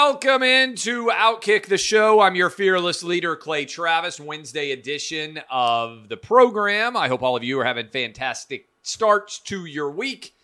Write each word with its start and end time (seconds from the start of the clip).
Welcome 0.00 0.44
into 0.44 1.08
Outkick 1.08 1.66
the 1.66 1.76
Show. 1.76 2.20
I'm 2.20 2.36
your 2.36 2.50
fearless 2.50 3.02
leader, 3.02 3.34
Clay 3.34 3.64
Travis, 3.64 4.20
Wednesday 4.20 4.70
edition 4.70 5.40
of 5.50 6.08
the 6.08 6.16
program. 6.16 6.96
I 6.96 7.08
hope 7.08 7.20
all 7.20 7.34
of 7.34 7.42
you 7.42 7.58
are 7.58 7.64
having 7.64 7.88
fantastic 7.88 8.68
starts 8.82 9.40
to 9.40 9.64
your 9.64 9.90
week. 9.90 10.36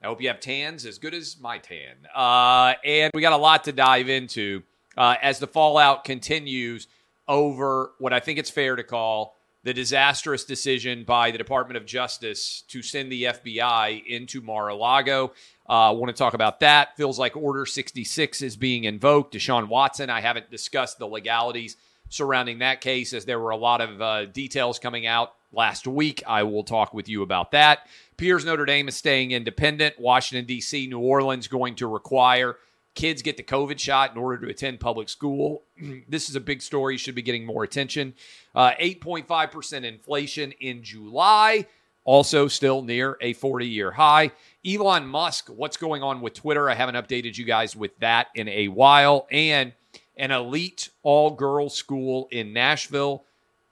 I 0.00 0.06
hope 0.06 0.22
you 0.22 0.28
have 0.28 0.38
tans 0.38 0.86
as 0.86 1.00
good 1.00 1.12
as 1.12 1.36
my 1.40 1.58
tan. 1.58 1.96
Uh, 2.14 2.74
and 2.84 3.10
we 3.12 3.20
got 3.20 3.32
a 3.32 3.36
lot 3.36 3.64
to 3.64 3.72
dive 3.72 4.08
into 4.08 4.62
uh, 4.96 5.16
as 5.20 5.40
the 5.40 5.48
fallout 5.48 6.04
continues 6.04 6.86
over 7.26 7.90
what 7.98 8.12
I 8.12 8.20
think 8.20 8.38
it's 8.38 8.48
fair 8.48 8.76
to 8.76 8.84
call 8.84 9.34
the 9.64 9.74
disastrous 9.74 10.44
decision 10.44 11.04
by 11.04 11.30
the 11.32 11.38
Department 11.38 11.76
of 11.76 11.84
Justice 11.84 12.62
to 12.68 12.80
send 12.80 13.10
the 13.10 13.24
FBI 13.24 14.06
into 14.06 14.40
Mar 14.40 14.68
a 14.68 14.74
Lago. 14.74 15.32
Uh, 15.70 15.92
want 15.92 16.08
to 16.08 16.18
talk 16.18 16.34
about 16.34 16.58
that. 16.58 16.96
Feels 16.96 17.16
like 17.16 17.36
Order 17.36 17.64
66 17.64 18.42
is 18.42 18.56
being 18.56 18.84
invoked. 18.84 19.34
Deshaun 19.34 19.68
Watson, 19.68 20.10
I 20.10 20.20
haven't 20.20 20.50
discussed 20.50 20.98
the 20.98 21.06
legalities 21.06 21.76
surrounding 22.08 22.58
that 22.58 22.80
case 22.80 23.12
as 23.12 23.24
there 23.24 23.38
were 23.38 23.50
a 23.50 23.56
lot 23.56 23.80
of 23.80 24.02
uh, 24.02 24.24
details 24.24 24.80
coming 24.80 25.06
out 25.06 25.32
last 25.52 25.86
week. 25.86 26.24
I 26.26 26.42
will 26.42 26.64
talk 26.64 26.92
with 26.92 27.08
you 27.08 27.22
about 27.22 27.52
that. 27.52 27.86
Piers 28.16 28.44
Notre 28.44 28.64
Dame 28.64 28.88
is 28.88 28.96
staying 28.96 29.30
independent. 29.30 30.00
Washington, 30.00 30.44
D.C., 30.44 30.88
New 30.88 30.98
Orleans 30.98 31.46
going 31.46 31.76
to 31.76 31.86
require 31.86 32.56
kids 32.94 33.22
get 33.22 33.36
the 33.36 33.42
COVID 33.42 33.78
shot 33.78 34.12
in 34.12 34.18
order 34.18 34.44
to 34.44 34.50
attend 34.50 34.80
public 34.80 35.08
school. 35.08 35.62
this 36.08 36.28
is 36.28 36.36
a 36.36 36.40
big 36.40 36.62
story, 36.62 36.96
should 36.96 37.14
be 37.14 37.22
getting 37.22 37.46
more 37.46 37.62
attention. 37.62 38.14
Uh, 38.54 38.72
8.5% 38.80 39.84
inflation 39.84 40.52
in 40.60 40.82
July, 40.82 41.66
also 42.04 42.48
still 42.48 42.82
near 42.82 43.16
a 43.20 43.32
40 43.34 43.66
year 43.66 43.92
high. 43.92 44.32
Elon 44.66 45.06
Musk, 45.06 45.48
what's 45.48 45.76
going 45.76 46.02
on 46.02 46.20
with 46.20 46.34
Twitter? 46.34 46.68
I 46.68 46.74
haven't 46.74 46.94
updated 46.94 47.36
you 47.38 47.44
guys 47.44 47.76
with 47.76 47.98
that 48.00 48.28
in 48.34 48.48
a 48.48 48.68
while. 48.68 49.26
And 49.30 49.72
an 50.16 50.30
elite 50.30 50.90
all 51.02 51.30
girls 51.30 51.74
school 51.74 52.28
in 52.30 52.52
Nashville 52.52 53.24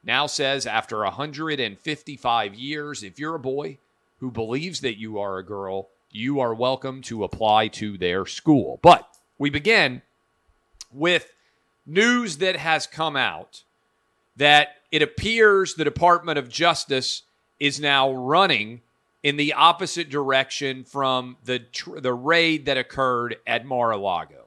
now 0.02 0.26
says 0.26 0.66
after 0.66 0.98
155 1.00 2.54
years, 2.54 3.02
if 3.02 3.18
you're 3.18 3.34
a 3.34 3.40
boy 3.40 3.78
who 4.18 4.30
believes 4.30 4.80
that 4.80 4.98
you 4.98 5.18
are 5.18 5.38
a 5.38 5.44
girl, 5.44 5.88
you 6.10 6.40
are 6.40 6.54
welcome 6.54 7.02
to 7.02 7.24
apply 7.24 7.68
to 7.68 7.98
their 7.98 8.24
school. 8.24 8.80
But 8.82 9.06
we 9.38 9.50
begin 9.50 10.02
with 10.92 11.32
news 11.86 12.38
that 12.38 12.56
has 12.56 12.86
come 12.86 13.16
out 13.16 13.64
that 14.36 14.76
it 14.90 15.02
appears 15.02 15.74
the 15.74 15.84
Department 15.84 16.38
of 16.38 16.48
Justice 16.48 17.22
is 17.60 17.80
now 17.80 18.12
running 18.12 18.80
in 19.22 19.36
the 19.36 19.52
opposite 19.52 20.10
direction 20.10 20.84
from 20.84 21.36
the 21.44 21.64
the 22.00 22.14
raid 22.14 22.66
that 22.66 22.78
occurred 22.78 23.36
at 23.46 23.64
Mar-a-Lago. 23.64 24.46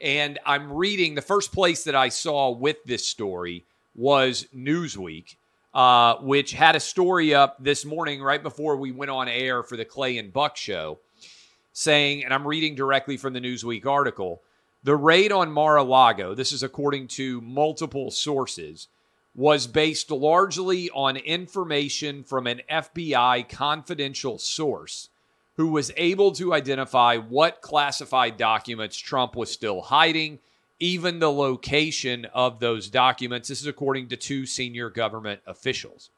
And 0.00 0.38
I'm 0.44 0.72
reading 0.72 1.14
the 1.14 1.22
first 1.22 1.52
place 1.52 1.84
that 1.84 1.94
I 1.94 2.08
saw 2.08 2.50
with 2.50 2.76
this 2.84 3.06
story 3.06 3.64
was 3.94 4.46
Newsweek, 4.54 5.36
uh, 5.74 6.16
which 6.16 6.52
had 6.52 6.76
a 6.76 6.80
story 6.80 7.34
up 7.34 7.56
this 7.62 7.84
morning 7.84 8.22
right 8.22 8.42
before 8.42 8.76
we 8.76 8.92
went 8.92 9.10
on 9.10 9.28
air 9.28 9.62
for 9.62 9.76
the 9.76 9.84
Clay 9.84 10.18
and 10.18 10.32
Buck 10.32 10.56
show, 10.56 10.98
saying, 11.72 12.24
and 12.24 12.32
I'm 12.32 12.46
reading 12.46 12.74
directly 12.74 13.16
from 13.16 13.32
the 13.32 13.40
Newsweek 13.40 13.86
article, 13.86 14.42
the 14.84 14.96
raid 14.96 15.32
on 15.32 15.50
Mar-a-Lago. 15.50 16.34
This 16.34 16.52
is 16.52 16.62
according 16.62 17.08
to 17.08 17.40
multiple 17.40 18.10
sources 18.12 18.86
was 19.38 19.68
based 19.68 20.10
largely 20.10 20.90
on 20.90 21.16
information 21.16 22.24
from 22.24 22.48
an 22.48 22.60
FBI 22.68 23.48
confidential 23.48 24.36
source 24.36 25.10
who 25.56 25.68
was 25.68 25.92
able 25.96 26.32
to 26.32 26.52
identify 26.52 27.16
what 27.16 27.60
classified 27.60 28.36
documents 28.36 28.96
Trump 28.96 29.36
was 29.36 29.48
still 29.48 29.80
hiding, 29.80 30.40
even 30.80 31.20
the 31.20 31.30
location 31.30 32.24
of 32.34 32.58
those 32.58 32.90
documents. 32.90 33.46
This 33.46 33.60
is 33.60 33.68
according 33.68 34.08
to 34.08 34.16
two 34.16 34.44
senior 34.44 34.90
government 34.90 35.40
officials. 35.46 36.10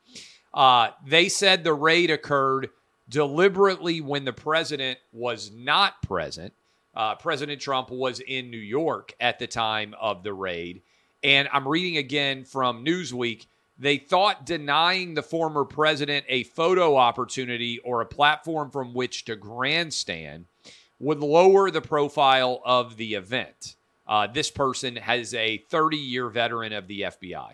Uh, 0.55 0.89
they 1.07 1.29
said 1.29 1.63
the 1.63 1.75
raid 1.75 2.11
occurred 2.11 2.71
deliberately 3.07 4.01
when 4.01 4.25
the 4.25 4.33
president 4.33 4.99
was 5.13 5.51
not 5.53 6.01
present. 6.01 6.55
Uh, 6.95 7.17
president 7.17 7.61
Trump 7.61 7.91
was 7.91 8.21
in 8.21 8.51
New 8.51 8.57
York 8.57 9.13
at 9.21 9.39
the 9.39 9.47
time 9.47 9.95
of 10.01 10.23
the 10.23 10.33
raid. 10.33 10.81
And 11.23 11.49
I'm 11.53 11.69
reading 11.69 11.97
again 11.97 12.45
from 12.45 12.85
Newsweek. 12.85 13.47
They 13.79 13.97
thought 13.97 14.45
denying 14.45 15.15
the 15.15 15.23
former 15.23 15.65
president 15.65 16.27
a 16.29 16.45
photo 16.45 16.97
opportunity 16.97 17.79
or 17.79 18.01
a 18.01 18.07
platform 18.07 18.71
from 18.71 18.95
which 18.95 19.25
to 19.25 19.37
grandstand 19.37 20.47
would 20.99 21.21
lower 21.21 21.71
the 21.71 21.81
profile 21.81 22.61
of 22.65 22.97
the 22.97 23.15
event. 23.15 23.77
Uh, 24.07 24.27
this 24.27 24.51
person 24.51 24.97
has 24.97 25.35
a 25.35 25.59
30 25.71 25.97
year 25.97 26.29
veteran 26.29 26.73
of 26.73 26.89
the 26.89 27.03
FBI. 27.03 27.53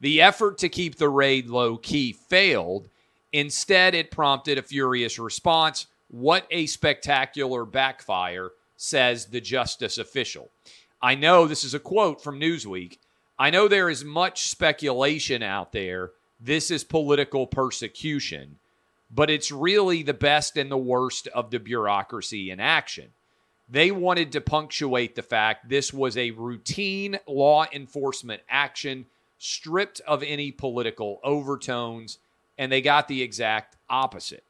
The 0.00 0.20
effort 0.20 0.58
to 0.58 0.68
keep 0.68 0.96
the 0.96 1.08
raid 1.08 1.48
low 1.48 1.76
key 1.76 2.12
failed. 2.12 2.88
Instead, 3.32 3.94
it 3.94 4.10
prompted 4.10 4.58
a 4.58 4.62
furious 4.62 5.18
response. 5.18 5.86
What 6.08 6.46
a 6.50 6.66
spectacular 6.66 7.64
backfire, 7.64 8.50
says 8.76 9.26
the 9.26 9.40
justice 9.40 9.96
official. 9.96 10.50
I 11.00 11.14
know 11.14 11.46
this 11.46 11.64
is 11.64 11.72
a 11.72 11.80
quote 11.80 12.22
from 12.22 12.40
Newsweek. 12.40 12.98
I 13.42 13.50
know 13.50 13.66
there 13.66 13.90
is 13.90 14.04
much 14.04 14.48
speculation 14.48 15.42
out 15.42 15.72
there. 15.72 16.12
This 16.38 16.70
is 16.70 16.84
political 16.84 17.48
persecution, 17.48 18.60
but 19.10 19.30
it's 19.30 19.50
really 19.50 20.04
the 20.04 20.14
best 20.14 20.56
and 20.56 20.70
the 20.70 20.78
worst 20.78 21.26
of 21.26 21.50
the 21.50 21.58
bureaucracy 21.58 22.52
in 22.52 22.60
action. 22.60 23.08
They 23.68 23.90
wanted 23.90 24.30
to 24.30 24.40
punctuate 24.40 25.16
the 25.16 25.24
fact 25.24 25.68
this 25.68 25.92
was 25.92 26.16
a 26.16 26.30
routine 26.30 27.18
law 27.26 27.66
enforcement 27.72 28.42
action 28.48 29.06
stripped 29.38 30.00
of 30.06 30.22
any 30.22 30.52
political 30.52 31.18
overtones, 31.24 32.18
and 32.58 32.70
they 32.70 32.80
got 32.80 33.08
the 33.08 33.22
exact 33.22 33.74
opposite. 33.90 34.44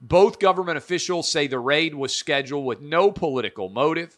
Both 0.00 0.38
government 0.38 0.78
officials 0.78 1.30
say 1.30 1.48
the 1.48 1.58
raid 1.58 1.94
was 1.94 2.16
scheduled 2.16 2.64
with 2.64 2.80
no 2.80 3.10
political 3.10 3.68
motive 3.68 4.16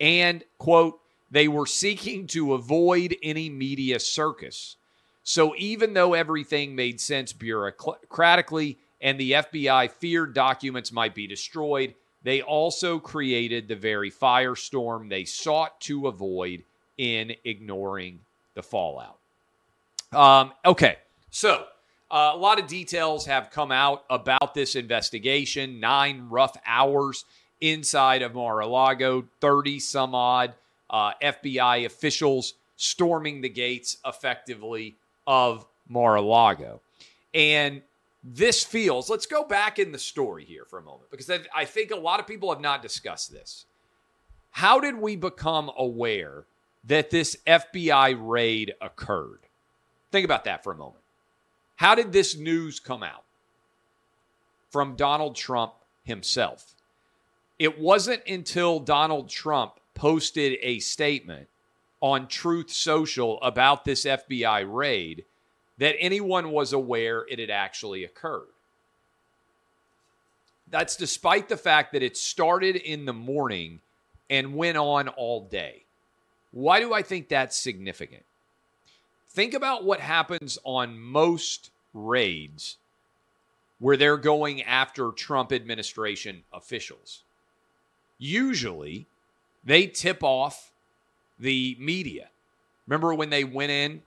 and, 0.00 0.44
quote, 0.56 0.98
they 1.30 1.48
were 1.48 1.66
seeking 1.66 2.26
to 2.28 2.54
avoid 2.54 3.16
any 3.22 3.48
media 3.48 4.00
circus. 4.00 4.76
So 5.22 5.54
even 5.56 5.94
though 5.94 6.14
everything 6.14 6.74
made 6.74 7.00
sense 7.00 7.32
bureaucratically 7.32 8.76
and 9.00 9.18
the 9.18 9.32
FBI 9.32 9.90
feared 9.92 10.34
documents 10.34 10.92
might 10.92 11.14
be 11.14 11.26
destroyed, 11.26 11.94
they 12.22 12.42
also 12.42 12.98
created 12.98 13.68
the 13.68 13.76
very 13.76 14.10
firestorm 14.10 15.08
they 15.08 15.24
sought 15.24 15.80
to 15.82 16.08
avoid 16.08 16.64
in 16.98 17.32
ignoring 17.44 18.20
the 18.54 18.62
fallout. 18.62 19.18
Um, 20.12 20.52
okay, 20.66 20.96
so 21.30 21.64
uh, 22.10 22.32
a 22.34 22.36
lot 22.36 22.58
of 22.58 22.66
details 22.66 23.24
have 23.26 23.50
come 23.50 23.70
out 23.70 24.04
about 24.10 24.52
this 24.54 24.74
investigation. 24.74 25.80
Nine 25.80 26.26
rough 26.28 26.56
hours 26.66 27.24
inside 27.60 28.22
of 28.22 28.34
Mar 28.34 28.60
a 28.60 28.66
Lago, 28.66 29.24
30 29.40 29.78
some 29.78 30.14
odd 30.14 30.54
uh, 30.90 31.12
FBI 31.22 31.86
officials 31.86 32.54
storming 32.76 33.40
the 33.40 33.48
gates 33.48 33.98
effectively 34.04 34.96
of 35.26 35.66
Mar 35.88 36.16
a 36.16 36.20
Lago. 36.20 36.80
And 37.32 37.82
this 38.22 38.64
feels, 38.64 39.08
let's 39.08 39.26
go 39.26 39.44
back 39.44 39.78
in 39.78 39.92
the 39.92 39.98
story 39.98 40.44
here 40.44 40.64
for 40.64 40.78
a 40.78 40.82
moment, 40.82 41.10
because 41.10 41.30
I 41.54 41.64
think 41.64 41.90
a 41.90 41.96
lot 41.96 42.20
of 42.20 42.26
people 42.26 42.50
have 42.52 42.60
not 42.60 42.82
discussed 42.82 43.32
this. 43.32 43.64
How 44.50 44.80
did 44.80 44.96
we 44.96 45.16
become 45.16 45.70
aware 45.76 46.44
that 46.84 47.10
this 47.10 47.36
FBI 47.46 48.18
raid 48.20 48.74
occurred? 48.80 49.40
Think 50.10 50.24
about 50.24 50.44
that 50.44 50.64
for 50.64 50.72
a 50.72 50.76
moment. 50.76 51.02
How 51.76 51.94
did 51.94 52.12
this 52.12 52.36
news 52.36 52.80
come 52.80 53.02
out? 53.02 53.24
From 54.70 54.96
Donald 54.96 55.34
Trump 55.34 55.72
himself. 56.04 56.74
It 57.58 57.78
wasn't 57.78 58.22
until 58.26 58.80
Donald 58.80 59.28
Trump 59.28 59.79
posted 60.00 60.56
a 60.62 60.78
statement 60.78 61.46
on 62.00 62.26
Truth 62.26 62.70
Social 62.70 63.38
about 63.42 63.84
this 63.84 64.06
FBI 64.06 64.64
raid 64.66 65.26
that 65.76 65.94
anyone 66.00 66.52
was 66.52 66.72
aware 66.72 67.26
it 67.28 67.38
had 67.38 67.50
actually 67.50 68.04
occurred. 68.04 68.48
That's 70.70 70.96
despite 70.96 71.50
the 71.50 71.58
fact 71.58 71.92
that 71.92 72.02
it 72.02 72.16
started 72.16 72.76
in 72.76 73.04
the 73.04 73.12
morning 73.12 73.80
and 74.30 74.54
went 74.54 74.78
on 74.78 75.08
all 75.08 75.44
day. 75.44 75.82
Why 76.50 76.80
do 76.80 76.94
I 76.94 77.02
think 77.02 77.28
that's 77.28 77.58
significant? 77.58 78.24
Think 79.28 79.52
about 79.52 79.84
what 79.84 80.00
happens 80.00 80.58
on 80.64 80.98
most 80.98 81.72
raids 81.92 82.78
where 83.78 83.98
they're 83.98 84.16
going 84.16 84.62
after 84.62 85.10
Trump 85.10 85.52
administration 85.52 86.44
officials. 86.54 87.22
Usually, 88.18 89.06
they 89.64 89.86
tip 89.86 90.22
off 90.22 90.72
the 91.38 91.76
media. 91.78 92.28
Remember 92.86 93.14
when 93.14 93.30
they 93.30 93.44
went 93.44 93.70
in 93.70 94.02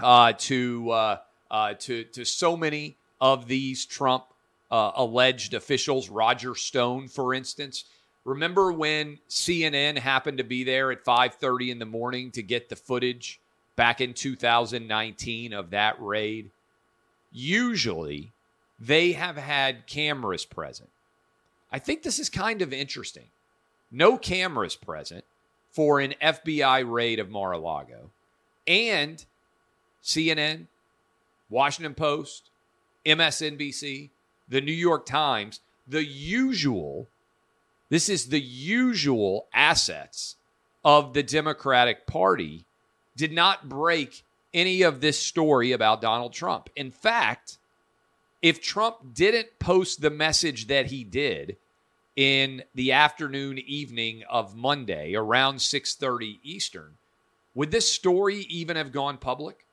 uh, 0.00 0.32
to 0.38 0.90
uh, 0.90 1.16
uh, 1.50 1.74
to 1.74 2.04
to 2.04 2.24
so 2.24 2.56
many 2.56 2.96
of 3.20 3.46
these 3.46 3.86
Trump 3.86 4.24
uh, 4.70 4.92
alleged 4.96 5.54
officials, 5.54 6.08
Roger 6.08 6.54
Stone, 6.54 7.08
for 7.08 7.34
instance. 7.34 7.84
Remember 8.24 8.72
when 8.72 9.18
CNN 9.28 9.98
happened 9.98 10.38
to 10.38 10.44
be 10.44 10.64
there 10.64 10.92
at 10.92 11.04
5:30 11.04 11.70
in 11.70 11.78
the 11.78 11.86
morning 11.86 12.30
to 12.32 12.42
get 12.42 12.68
the 12.68 12.76
footage 12.76 13.40
back 13.76 14.00
in 14.00 14.14
2019 14.14 15.52
of 15.52 15.70
that 15.70 16.00
raid? 16.00 16.50
Usually, 17.32 18.32
they 18.78 19.12
have 19.12 19.36
had 19.36 19.86
cameras 19.86 20.44
present. 20.44 20.90
I 21.70 21.78
think 21.78 22.02
this 22.02 22.18
is 22.18 22.28
kind 22.28 22.62
of 22.62 22.72
interesting. 22.72 23.28
No 23.92 24.16
cameras 24.16 24.74
present 24.74 25.24
for 25.70 26.00
an 26.00 26.14
FBI 26.20 26.90
raid 26.90 27.18
of 27.18 27.30
Mar 27.30 27.52
a 27.52 27.58
Lago. 27.58 28.10
And 28.66 29.24
CNN, 30.02 30.66
Washington 31.50 31.94
Post, 31.94 32.50
MSNBC, 33.04 34.10
the 34.48 34.60
New 34.60 34.72
York 34.72 35.04
Times, 35.04 35.60
the 35.86 36.04
usual, 36.04 37.08
this 37.90 38.08
is 38.08 38.28
the 38.28 38.40
usual 38.40 39.46
assets 39.52 40.36
of 40.84 41.12
the 41.12 41.22
Democratic 41.22 42.06
Party, 42.06 42.64
did 43.16 43.32
not 43.32 43.68
break 43.68 44.24
any 44.54 44.82
of 44.82 45.00
this 45.00 45.18
story 45.18 45.72
about 45.72 46.00
Donald 46.00 46.32
Trump. 46.32 46.70
In 46.76 46.90
fact, 46.90 47.58
if 48.40 48.60
Trump 48.60 49.14
didn't 49.14 49.58
post 49.58 50.00
the 50.00 50.10
message 50.10 50.66
that 50.66 50.86
he 50.86 51.04
did 51.04 51.56
in 52.16 52.62
the 52.74 52.92
afternoon 52.92 53.58
evening 53.58 54.22
of 54.28 54.56
Monday 54.56 55.14
around 55.14 55.56
6:30 55.56 56.40
Eastern, 56.42 56.96
would 57.54 57.70
this 57.70 57.90
story 57.90 58.40
even 58.48 58.76
have 58.76 58.92
gone 58.92 59.18
public? 59.18 59.66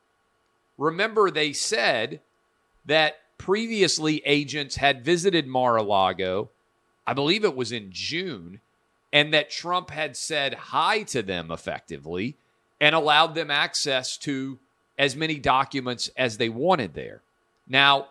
Remember 0.77 1.29
they 1.29 1.53
said 1.53 2.21
that 2.85 3.19
previously 3.37 4.21
agents 4.25 4.77
had 4.77 5.03
visited 5.03 5.47
Mar-a-Lago, 5.47 6.49
I 7.05 7.13
believe 7.13 7.43
it 7.43 7.55
was 7.55 7.71
in 7.71 7.91
June, 7.91 8.61
and 9.11 9.33
that 9.33 9.49
Trump 9.49 9.89
had 9.89 10.15
said 10.15 10.53
hi 10.53 11.03
to 11.03 11.21
them 11.21 11.51
effectively 11.51 12.35
and 12.79 12.93
allowed 12.93 13.35
them 13.35 13.49
access 13.49 14.17
to 14.17 14.59
as 14.97 15.15
many 15.15 15.39
documents 15.39 16.09
as 16.15 16.37
they 16.37 16.49
wanted 16.49 16.93
there. 16.93 17.21
Now, 17.67 18.09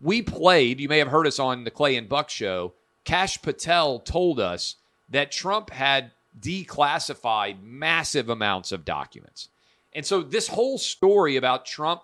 we 0.00 0.22
played, 0.22 0.80
you 0.80 0.88
may 0.88 0.98
have 0.98 1.08
heard 1.08 1.26
us 1.26 1.38
on 1.38 1.64
the 1.64 1.70
Clay 1.70 1.96
and 1.96 2.08
Buck 2.08 2.28
show. 2.30 2.72
Kash 3.08 3.40
Patel 3.40 4.00
told 4.00 4.38
us 4.38 4.76
that 5.08 5.32
Trump 5.32 5.70
had 5.70 6.10
declassified 6.38 7.62
massive 7.62 8.28
amounts 8.28 8.70
of 8.70 8.84
documents. 8.84 9.48
And 9.94 10.04
so 10.04 10.20
this 10.20 10.48
whole 10.48 10.76
story 10.76 11.36
about 11.36 11.64
Trump 11.64 12.02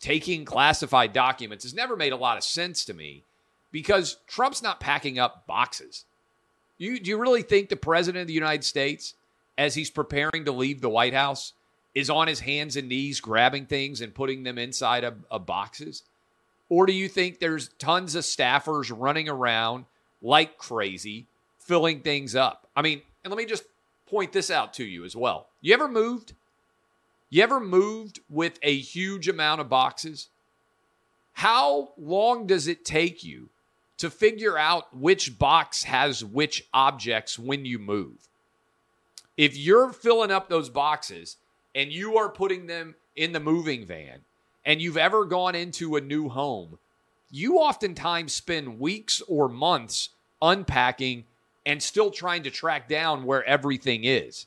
taking 0.00 0.44
classified 0.44 1.12
documents 1.12 1.62
has 1.62 1.74
never 1.74 1.94
made 1.94 2.12
a 2.12 2.16
lot 2.16 2.38
of 2.38 2.42
sense 2.42 2.84
to 2.86 2.92
me 2.92 3.22
because 3.70 4.16
Trump's 4.26 4.64
not 4.64 4.80
packing 4.80 5.16
up 5.16 5.46
boxes. 5.46 6.06
You, 6.76 6.98
do 6.98 7.08
you 7.08 7.18
really 7.18 7.42
think 7.42 7.68
the 7.68 7.76
president 7.76 8.22
of 8.22 8.26
the 8.26 8.34
United 8.34 8.64
States, 8.64 9.14
as 9.56 9.76
he's 9.76 9.90
preparing 9.90 10.44
to 10.46 10.50
leave 10.50 10.80
the 10.80 10.88
White 10.88 11.14
House, 11.14 11.52
is 11.94 12.10
on 12.10 12.26
his 12.26 12.40
hands 12.40 12.76
and 12.76 12.88
knees 12.88 13.20
grabbing 13.20 13.66
things 13.66 14.00
and 14.00 14.12
putting 14.12 14.42
them 14.42 14.58
inside 14.58 15.04
of, 15.04 15.24
of 15.30 15.46
boxes? 15.46 16.02
Or 16.68 16.84
do 16.84 16.92
you 16.92 17.08
think 17.08 17.38
there's 17.38 17.68
tons 17.78 18.16
of 18.16 18.24
staffers 18.24 18.92
running 18.92 19.28
around 19.28 19.84
like 20.22 20.56
crazy, 20.56 21.26
filling 21.58 22.00
things 22.00 22.34
up? 22.34 22.68
I 22.74 22.82
mean, 22.82 23.02
and 23.24 23.30
let 23.30 23.38
me 23.38 23.46
just 23.46 23.64
point 24.06 24.32
this 24.32 24.50
out 24.50 24.74
to 24.74 24.84
you 24.84 25.04
as 25.04 25.16
well. 25.16 25.48
You 25.60 25.74
ever 25.74 25.88
moved? 25.88 26.34
You 27.30 27.42
ever 27.42 27.60
moved 27.60 28.20
with 28.28 28.58
a 28.62 28.76
huge 28.76 29.28
amount 29.28 29.60
of 29.60 29.68
boxes? 29.68 30.28
How 31.32 31.92
long 31.96 32.46
does 32.46 32.68
it 32.68 32.84
take 32.84 33.24
you 33.24 33.48
to 33.98 34.10
figure 34.10 34.58
out 34.58 34.94
which 34.94 35.38
box 35.38 35.84
has 35.84 36.24
which 36.24 36.68
objects 36.74 37.38
when 37.38 37.64
you 37.64 37.78
move? 37.78 38.28
If 39.36 39.56
you're 39.56 39.92
filling 39.92 40.30
up 40.30 40.48
those 40.48 40.68
boxes 40.68 41.38
and 41.74 41.90
you 41.90 42.18
are 42.18 42.28
putting 42.28 42.66
them 42.66 42.94
in 43.16 43.32
the 43.32 43.40
moving 43.40 43.86
van 43.86 44.20
and 44.64 44.80
you've 44.80 44.98
ever 44.98 45.24
gone 45.24 45.54
into 45.54 45.96
a 45.96 46.00
new 46.00 46.28
home, 46.28 46.78
you 47.32 47.56
oftentimes 47.56 48.32
spend 48.32 48.78
weeks 48.78 49.22
or 49.26 49.48
months 49.48 50.10
unpacking 50.40 51.24
and 51.64 51.82
still 51.82 52.10
trying 52.10 52.42
to 52.42 52.50
track 52.50 52.88
down 52.88 53.24
where 53.24 53.42
everything 53.44 54.04
is. 54.04 54.46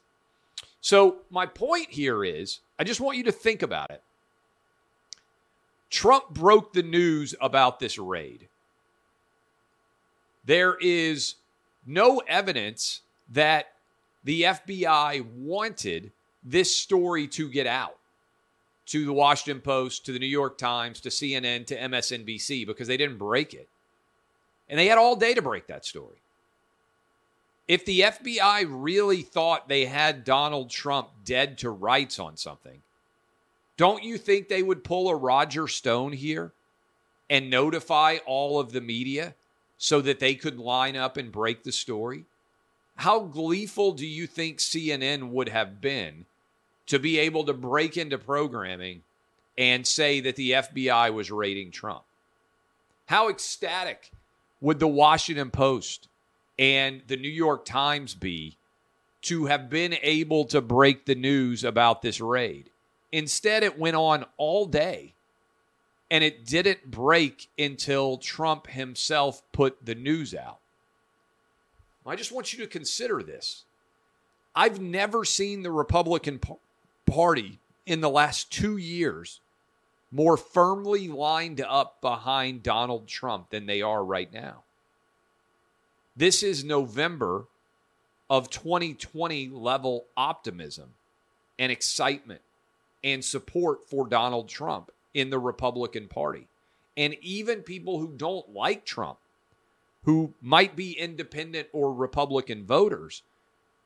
So, 0.82 1.18
my 1.32 1.48
point 1.48 1.90
here 1.90 2.24
is 2.24 2.60
I 2.78 2.84
just 2.84 3.02
want 3.02 3.18
you 3.18 3.24
to 3.24 3.32
think 3.32 3.64
about 3.64 3.90
it. 3.90 4.04
Trump 5.90 6.30
broke 6.30 6.74
the 6.74 6.84
news 6.84 7.34
about 7.42 7.80
this 7.80 7.98
raid. 7.98 8.48
There 10.46 10.78
is 10.80 11.36
no 11.88 12.22
evidence 12.28 13.02
that 13.32 13.74
the 14.24 14.44
FBI 14.44 15.26
wanted 15.38 16.12
this 16.44 16.76
story 16.76 17.28
to 17.30 17.50
get 17.50 17.66
out 17.66 17.98
to 18.88 19.06
the 19.06 19.14
Washington 19.14 19.62
Post, 19.62 20.06
to 20.06 20.12
the 20.12 20.20
New 20.20 20.26
York 20.26 20.58
Times, 20.58 21.00
to 21.02 21.10
CNN, 21.10 21.66
to 21.68 21.78
MSNBC 21.78 22.66
because 22.66 22.88
they 22.88 22.98
didn't 22.98 23.18
break 23.18 23.54
it. 23.54 23.68
And 24.70 24.80
they 24.80 24.88
had 24.88 24.98
all 24.98 25.16
day 25.16 25.34
to 25.34 25.42
break 25.42 25.68
that 25.68 25.86
story. 25.86 26.18
If 27.68 27.86
the 27.86 28.02
FBI 28.02 28.66
really 28.70 29.24
thought 29.24 29.68
they 29.68 29.86
had 29.86 30.24
Donald 30.24 30.70
Trump 30.70 31.10
dead 31.24 31.58
to 31.60 31.70
rights 31.72 32.20
on 32.20 32.38
something, 32.38 32.82
don't 33.78 34.04
you 34.04 34.18
think 34.18 34.48
they 34.48 34.64
would 34.64 34.84
pull 34.84 35.10
a 35.10 35.16
Roger 35.16 35.68
Stone 35.68 36.14
here 36.14 36.54
and 37.30 37.50
notify 37.50 38.18
all 38.26 38.60
of 38.60 38.72
the 38.72 38.82
media 38.82 39.34
so 39.78 40.00
that 40.02 40.20
they 40.20 40.36
could 40.36 40.60
line 40.60 40.96
up 40.96 41.18
and 41.18 41.32
break 41.32 41.64
the 41.64 41.72
story? 41.72 42.26
How 42.98 43.20
gleeful 43.20 43.92
do 43.92 44.06
you 44.06 44.28
think 44.28 44.60
CNN 44.60 45.30
would 45.30 45.50
have 45.50 45.82
been 45.82 46.26
to 46.88 47.00
be 47.00 47.20
able 47.20 47.44
to 47.46 47.54
break 47.54 47.98
into 47.98 48.18
programming 48.18 49.04
and 49.58 49.86
say 49.86 50.20
that 50.22 50.36
the 50.36 50.52
FBI 50.52 51.14
was 51.14 51.32
raiding 51.32 51.72
Trump? 51.72 52.04
How 53.06 53.30
ecstatic 53.30 54.12
would 54.62 54.80
the 54.80 54.88
Washington 54.88 55.52
Post 55.52 56.08
and 56.58 57.02
the 57.08 57.18
New 57.18 57.30
York 57.30 57.66
Times 57.66 58.16
be 58.16 58.58
to 59.24 59.46
have 59.46 59.70
been 59.70 59.96
able 60.02 60.46
to 60.46 60.62
break 60.62 61.06
the 61.06 61.16
news 61.16 61.64
about 61.64 62.02
this 62.02 62.20
raid? 62.20 62.70
Instead, 63.12 63.64
it 63.64 63.80
went 63.80 63.96
on 63.96 64.26
all 64.38 64.66
day 64.66 65.14
and 66.12 66.24
it 66.24 66.46
didn't 66.46 66.90
break 66.90 67.50
until 67.58 68.18
Trump 68.18 68.68
himself 68.68 69.42
put 69.52 69.86
the 69.86 69.96
news 69.96 70.36
out. 70.36 70.60
I 72.08 72.16
just 72.16 72.32
want 72.32 72.54
you 72.54 72.60
to 72.60 72.68
consider 72.68 73.24
this. 73.24 73.64
I've 74.56 74.80
never 74.80 75.26
seen 75.26 75.64
the 75.64 75.72
Republican 75.72 76.40
Party 77.06 77.60
in 77.86 78.02
the 78.02 78.10
last 78.10 78.52
two 78.52 78.78
years 78.78 79.40
more 80.12 80.38
firmly 80.38 81.08
lined 81.08 81.62
up 81.62 82.00
behind 82.02 82.64
Donald 82.64 83.08
Trump 83.08 83.50
than 83.50 83.66
they 83.66 83.82
are 83.82 84.04
right 84.04 84.32
now. 84.32 84.64
This 86.16 86.42
is 86.42 86.64
November 86.64 87.48
of 88.30 88.50
2020 88.50 89.50
level 89.50 90.06
optimism 90.16 90.94
and 91.60 91.72
excitement 91.72 92.42
and 93.04 93.24
support 93.24 93.88
for 93.90 94.08
Donald 94.08 94.48
Trump 94.48 94.92
in 95.14 95.30
the 95.30 95.40
Republican 95.40 96.08
Party. 96.08 96.48
And 96.98 97.16
even 97.22 97.62
people 97.62 98.00
who 98.00 98.14
don't 98.16 98.54
like 98.54 98.86
Trump, 98.86 99.18
who 100.04 100.34
might 100.42 100.76
be 100.76 100.98
independent 100.98 101.68
or 101.74 101.94
Republican 101.94 102.66
voters, 102.66 103.22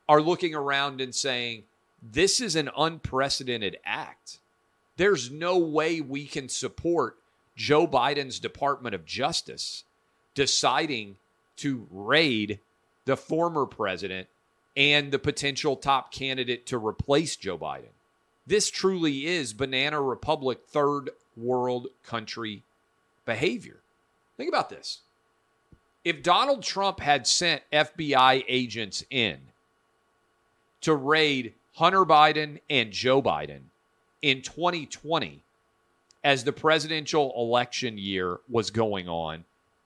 are 0.07 0.21
looking 0.21 0.53
around 0.53 1.01
and 1.01 1.13
saying, 1.13 1.63
this 2.01 2.39
is 2.41 2.55
an 2.55 2.69
unprecedented 2.77 3.77
act. 3.85 4.39
There's 4.97 5.31
no 5.31 5.57
way 5.57 6.01
we 6.01 6.25
can 6.25 6.49
support 6.49 7.17
Joe 7.55 7.87
Biden's 7.87 8.39
Department 8.39 8.95
of 8.95 9.05
Justice 9.05 9.83
deciding 10.33 11.17
to 11.57 11.87
raid 11.91 12.59
the 13.05 13.17
former 13.17 13.65
president 13.65 14.27
and 14.77 15.11
the 15.11 15.19
potential 15.19 15.75
top 15.75 16.11
candidate 16.11 16.65
to 16.67 16.77
replace 16.77 17.35
Joe 17.35 17.57
Biden. 17.57 17.91
This 18.47 18.69
truly 18.69 19.25
is 19.25 19.53
banana 19.53 20.01
republic 20.01 20.59
third 20.67 21.09
world 21.35 21.87
country 22.03 22.63
behavior. 23.25 23.77
Think 24.37 24.49
about 24.49 24.69
this. 24.69 24.99
If 26.05 26.23
Donald 26.23 26.63
Trump 26.63 27.01
had 27.01 27.27
sent 27.27 27.61
FBI 27.71 28.45
agents 28.47 29.03
in 29.09 29.39
to 30.81 30.95
raid 30.95 31.53
Hunter 31.79 32.03
Biden 32.03 32.59
and 32.69 32.91
Joe 32.91 33.21
Biden 33.21 33.61
in 34.21 34.41
2020 34.41 35.41
as 36.25 36.43
the 36.43 36.51
presidential 36.51 37.33
election 37.37 37.97
year 37.97 38.41
was 38.49 38.69
going 38.69 39.07
on, 39.07 39.45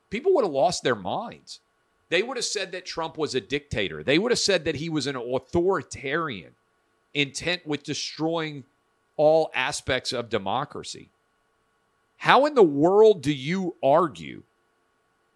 people 0.09 0.33
would 0.33 0.43
have 0.43 0.51
lost 0.51 0.81
their 0.81 0.95
minds. 0.95 1.59
They 2.09 2.23
would 2.23 2.35
have 2.35 2.45
said 2.45 2.71
that 2.71 2.88
Trump 2.88 3.15
was 3.15 3.35
a 3.35 3.41
dictator. 3.41 4.01
They 4.01 4.17
would 4.17 4.31
have 4.31 4.39
said 4.39 4.65
that 4.65 4.77
he 4.77 4.89
was 4.89 5.05
an 5.05 5.15
authoritarian 5.15 6.55
intent 7.13 7.63
with 7.63 7.83
destroying 7.83 8.63
all 9.15 9.51
aspects 9.53 10.12
of 10.13 10.31
democracy. 10.31 11.09
How 12.17 12.47
in 12.47 12.55
the 12.55 12.63
world 12.63 13.21
do 13.21 13.31
you 13.31 13.75
argue 13.83 14.41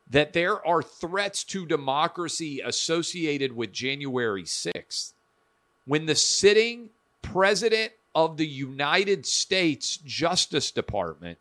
that 0.10 0.34
there 0.34 0.66
are 0.66 0.82
threats 0.82 1.44
to 1.44 1.68
democracy 1.68 2.62
associated 2.62 3.56
with 3.56 3.72
January 3.72 4.42
6th 4.42 5.14
when 5.88 6.06
the 6.06 6.16
sitting 6.16 6.90
president 7.22 7.92
of 8.14 8.38
the 8.38 8.46
United 8.46 9.26
States 9.26 9.98
Justice 9.98 10.70
Department 10.70 11.40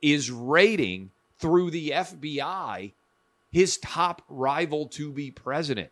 is 0.00 0.30
rating 0.30 1.10
through 1.38 1.70
the 1.70 1.90
FBI 1.90 2.92
his 3.50 3.78
top 3.78 4.22
rival 4.28 4.86
to 4.86 5.10
be 5.10 5.30
president? 5.30 5.90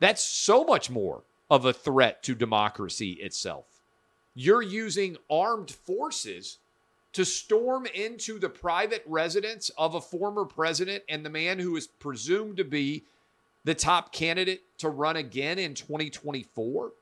That's 0.00 0.22
so 0.22 0.64
much 0.64 0.90
more 0.90 1.22
of 1.50 1.64
a 1.64 1.72
threat 1.72 2.22
to 2.24 2.34
democracy 2.34 3.12
itself. 3.12 3.64
You're 4.34 4.62
using 4.62 5.16
armed 5.30 5.70
forces 5.70 6.58
to 7.12 7.24
storm 7.24 7.86
into 7.94 8.38
the 8.38 8.48
private 8.48 9.02
residence 9.06 9.70
of 9.78 9.94
a 9.94 10.00
former 10.00 10.44
president 10.44 11.04
and 11.08 11.24
the 11.24 11.30
man 11.30 11.58
who 11.58 11.76
is 11.76 11.86
presumed 11.86 12.56
to 12.56 12.64
be 12.64 13.04
the 13.64 13.74
top 13.74 14.12
candidate 14.12 14.62
to 14.78 14.88
run 14.88 15.16
again 15.16 15.58
in 15.58 15.74
2024. 15.74 16.92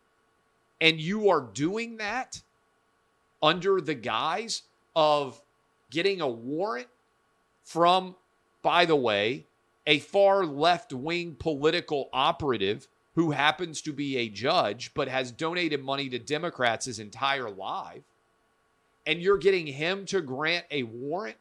And 0.81 1.01
you 1.01 1.29
are 1.29 1.41
doing 1.41 1.99
that 1.99 2.41
under 3.43 3.81
the 3.81 3.95
guise 3.95 4.63
of 4.95 5.41
getting 5.91 6.21
a 6.21 6.29
warrant 6.29 6.89
from, 7.65 8.17
by 8.63 8.85
the 8.85 8.97
way, 8.97 9.47
a 9.87 9.99
far 9.99 10.47
left 10.47 10.93
wing 10.93 11.37
political 11.39 12.09
operative 12.13 12.87
who 13.15 13.33
happens 13.33 13.83
to 13.83 13.93
be 13.93 14.17
a 14.17 14.29
judge 14.29 14.93
but 14.95 15.09
has 15.09 15.31
donated 15.31 15.83
money 15.85 16.09
to 16.09 16.19
Democrats 16.19 16.87
his 16.87 16.99
entire 16.99 17.51
life, 17.51 18.03
and 19.07 19.21
you're 19.21 19.39
getting 19.39 19.67
him 19.67 20.07
to 20.07 20.21
grant 20.21 20.65
a 20.71 20.85
warrant 20.85 21.37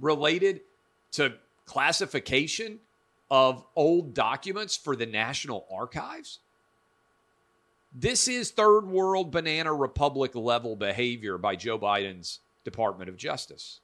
related 0.00 0.60
to 1.12 1.32
classification 1.66 2.78
of 3.30 3.64
old 3.76 4.14
documents 4.14 4.76
for 4.76 4.96
the 4.96 5.06
National 5.06 5.66
Archives? 5.72 6.40
This 7.94 8.28
is 8.28 8.50
third 8.50 8.86
world 8.86 9.30
banana 9.30 9.74
republic 9.74 10.34
level 10.34 10.76
behavior 10.76 11.38
by 11.38 11.56
Joe 11.56 11.78
Biden's 11.78 12.40
Department 12.64 13.08
of 13.08 13.16
Justice. 13.16 13.80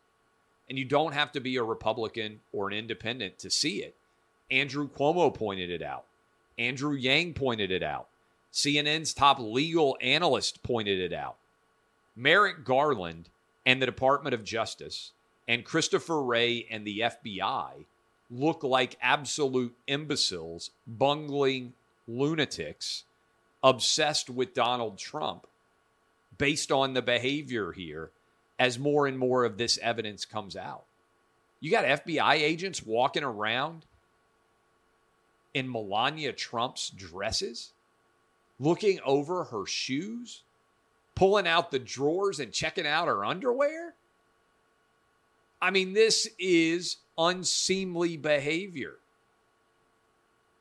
And 0.68 0.78
you 0.78 0.84
don't 0.84 1.14
have 1.14 1.32
to 1.32 1.40
be 1.40 1.56
a 1.56 1.62
Republican 1.62 2.40
or 2.52 2.68
an 2.68 2.74
independent 2.74 3.38
to 3.38 3.50
see 3.50 3.82
it. 3.82 3.94
Andrew 4.50 4.88
Cuomo 4.88 5.34
pointed 5.34 5.70
it 5.70 5.82
out. 5.82 6.04
Andrew 6.58 6.94
Yang 6.94 7.34
pointed 7.34 7.70
it 7.70 7.82
out. 7.82 8.08
CNN's 8.52 9.12
top 9.12 9.38
legal 9.38 9.96
analyst 10.00 10.62
pointed 10.62 10.98
it 10.98 11.12
out. 11.12 11.36
Merrick 12.16 12.64
Garland 12.64 13.28
and 13.66 13.82
the 13.82 13.86
Department 13.86 14.34
of 14.34 14.44
Justice 14.44 15.12
and 15.46 15.64
Christopher 15.64 16.22
Wray 16.22 16.66
and 16.70 16.86
the 16.86 17.00
FBI 17.00 17.84
look 18.30 18.62
like 18.62 18.98
absolute 19.00 19.74
imbeciles, 19.86 20.70
bungling 20.86 21.74
lunatics, 22.06 23.04
obsessed 23.62 24.30
with 24.30 24.54
Donald 24.54 24.98
Trump 24.98 25.46
based 26.38 26.70
on 26.70 26.94
the 26.94 27.02
behavior 27.02 27.72
here 27.72 28.10
as 28.58 28.78
more 28.78 29.06
and 29.06 29.18
more 29.18 29.44
of 29.44 29.58
this 29.58 29.78
evidence 29.82 30.24
comes 30.24 30.56
out. 30.56 30.84
You 31.60 31.70
got 31.70 31.84
FBI 31.84 32.34
agents 32.34 32.84
walking 32.84 33.24
around 33.24 33.86
in 35.54 35.70
Melania 35.70 36.32
Trump's 36.32 36.90
dresses, 36.90 37.72
looking 38.60 39.00
over 39.04 39.44
her 39.44 39.66
shoes, 39.66 40.42
pulling 41.14 41.46
out 41.46 41.70
the 41.70 41.78
drawers 41.78 42.38
and 42.38 42.52
checking 42.52 42.86
out 42.86 43.08
her 43.08 43.24
underwear? 43.24 43.95
I 45.60 45.70
mean, 45.70 45.94
this 45.94 46.28
is 46.38 46.98
unseemly 47.16 48.16
behavior 48.16 48.96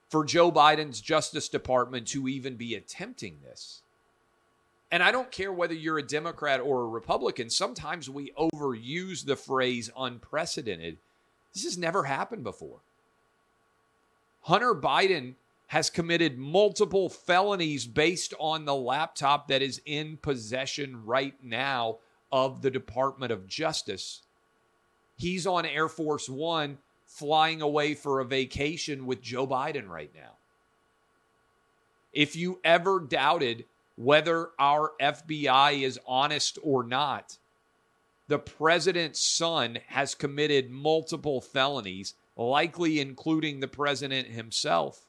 for 0.10 0.24
Joe 0.24 0.52
Biden's 0.52 1.02
Justice 1.02 1.50
Department 1.50 2.08
to 2.08 2.28
even 2.28 2.56
be 2.56 2.76
attempting 2.76 3.40
this. 3.44 3.82
And 4.92 5.04
I 5.04 5.12
don't 5.12 5.32
care 5.32 5.52
whether 5.52 5.74
you're 5.74 5.98
a 5.98 6.04
Democrat 6.04 6.62
or 6.62 6.84
a 6.84 6.88
Republican, 6.88 7.50
sometimes 7.50 8.10
we 8.10 8.32
overuse 8.38 9.26
the 9.26 9.36
phrase 9.36 9.90
unprecedented. 9.98 10.98
This 11.54 11.64
has 11.64 11.78
never 11.78 12.04
happened 12.04 12.44
before. 12.44 12.80
Hunter 14.42 14.76
Biden 14.76 15.34
has 15.68 15.90
committed 15.90 16.38
multiple 16.38 17.10
felonies 17.10 17.88
based 17.88 18.34
on 18.40 18.66
the 18.66 18.76
laptop 18.76 19.48
that 19.48 19.62
is 19.62 19.82
in 19.86 20.18
possession 20.18 21.04
right 21.04 21.34
now 21.44 21.98
of 22.32 22.62
the 22.62 22.70
Department 22.70 23.32
of 23.32 23.48
Justice. 23.48 24.22
He's 25.16 25.48
on 25.48 25.66
Air 25.66 25.88
Force 25.88 26.30
One 26.30 26.78
flying 27.06 27.62
away 27.62 27.94
for 27.94 28.20
a 28.20 28.26
vacation 28.26 29.06
with 29.06 29.22
Joe 29.22 29.48
Biden 29.48 29.88
right 29.88 30.12
now. 30.14 30.34
If 32.12 32.36
you 32.36 32.60
ever 32.64 33.00
doubted 33.00 33.66
whether 33.96 34.50
our 34.60 34.94
FBI 35.02 35.82
is 35.82 36.00
honest 36.08 36.58
or 36.62 36.84
not, 36.84 37.38
the 38.28 38.40
president's 38.40 39.20
son 39.20 39.80
has 39.88 40.16
committed 40.16 40.72
multiple 40.72 41.42
felonies 41.42 42.16
likely 42.36 43.00
including 43.00 43.60
the 43.60 43.68
president 43.68 44.28
himself. 44.28 45.06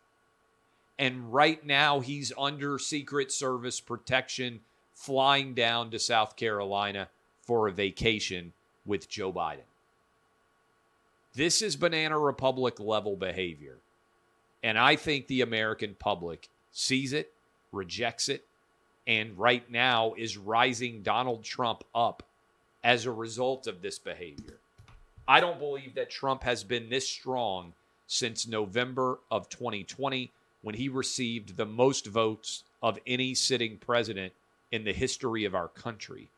And 0.99 1.33
right 1.33 1.65
now, 1.65 2.01
he's 2.01 2.33
under 2.39 2.79
Secret 2.79 3.33
Service 3.33 3.81
protection, 3.81 4.61
flying 4.95 5.55
down 5.55 5.91
to 5.91 5.99
South 5.99 6.37
Carolina 6.37 7.09
for 7.43 7.69
a 7.69 7.73
vacation 7.73 8.53
with 8.85 9.09
Joe 9.09 9.33
Biden. 9.33 9.67
This 11.37 11.61
is 11.61 11.77
Banana 11.77 12.19
Republic 12.19 12.81
level 12.81 13.15
behavior. 13.15 13.77
And 14.63 14.79
I 14.79 14.97
think 14.97 15.27
the 15.27 15.43
American 15.43 15.95
public 15.99 16.49
sees 16.73 17.13
it, 17.13 17.31
rejects 17.73 18.31
it, 18.31 18.47
and 19.07 19.37
right 19.37 19.71
now 19.71 20.15
is 20.17 20.39
rising 20.39 21.03
Donald 21.03 21.45
Trump 21.45 21.85
up 21.95 22.23
as 22.83 23.05
a 23.05 23.13
result 23.13 23.67
of 23.67 23.83
this 23.83 23.99
behavior. 23.99 24.57
I 25.29 25.41
don't 25.41 25.59
believe 25.59 25.95
that 25.97 26.09
Trump 26.09 26.43
has 26.43 26.65
been 26.65 26.89
this 26.89 27.07
strong 27.07 27.75
since 28.07 28.49
November 28.49 29.19
of 29.31 29.51
2020 29.51 30.33
when 30.63 30.75
he 30.75 30.89
received 30.89 31.59
the 31.59 31.67
most 31.67 32.07
votes 32.07 32.65
of 32.83 32.99
any 33.07 33.35
sitting 33.35 33.77
president 33.77 34.33
in 34.73 34.85
the 34.85 34.95
history 34.95 35.45
of 35.45 35.55
our 35.55 35.69
country. 35.69 36.31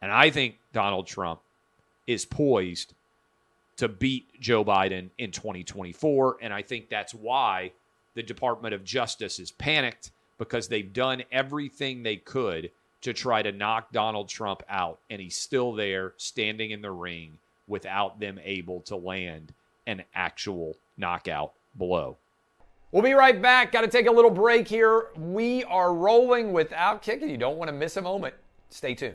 And 0.00 0.12
I 0.12 0.30
think 0.30 0.58
Donald 0.72 1.08
Trump 1.08 1.40
is 2.06 2.24
poised 2.24 2.94
to 3.80 3.88
beat 3.88 4.38
Joe 4.38 4.62
Biden 4.62 5.08
in 5.16 5.30
2024. 5.30 6.36
And 6.42 6.52
I 6.52 6.60
think 6.60 6.90
that's 6.90 7.14
why 7.14 7.72
the 8.12 8.22
Department 8.22 8.74
of 8.74 8.84
Justice 8.84 9.38
is 9.38 9.52
panicked 9.52 10.10
because 10.36 10.68
they've 10.68 10.92
done 10.92 11.22
everything 11.32 12.02
they 12.02 12.16
could 12.16 12.70
to 13.00 13.14
try 13.14 13.40
to 13.40 13.52
knock 13.52 13.90
Donald 13.90 14.28
Trump 14.28 14.62
out. 14.68 14.98
And 15.08 15.18
he's 15.18 15.34
still 15.34 15.72
there 15.72 16.12
standing 16.18 16.72
in 16.72 16.82
the 16.82 16.90
ring 16.90 17.38
without 17.66 18.20
them 18.20 18.38
able 18.44 18.82
to 18.82 18.96
land 18.96 19.54
an 19.86 20.02
actual 20.14 20.76
knockout 20.98 21.54
blow. 21.74 22.18
We'll 22.92 23.02
be 23.02 23.14
right 23.14 23.40
back. 23.40 23.72
Got 23.72 23.80
to 23.80 23.88
take 23.88 24.08
a 24.08 24.12
little 24.12 24.30
break 24.30 24.68
here. 24.68 25.06
We 25.16 25.64
are 25.64 25.94
rolling 25.94 26.52
without 26.52 27.00
kicking. 27.00 27.30
you 27.30 27.38
don't 27.38 27.56
want 27.56 27.70
to 27.70 27.74
miss 27.74 27.96
a 27.96 28.02
moment. 28.02 28.34
Stay 28.68 28.94
tuned. 28.94 29.14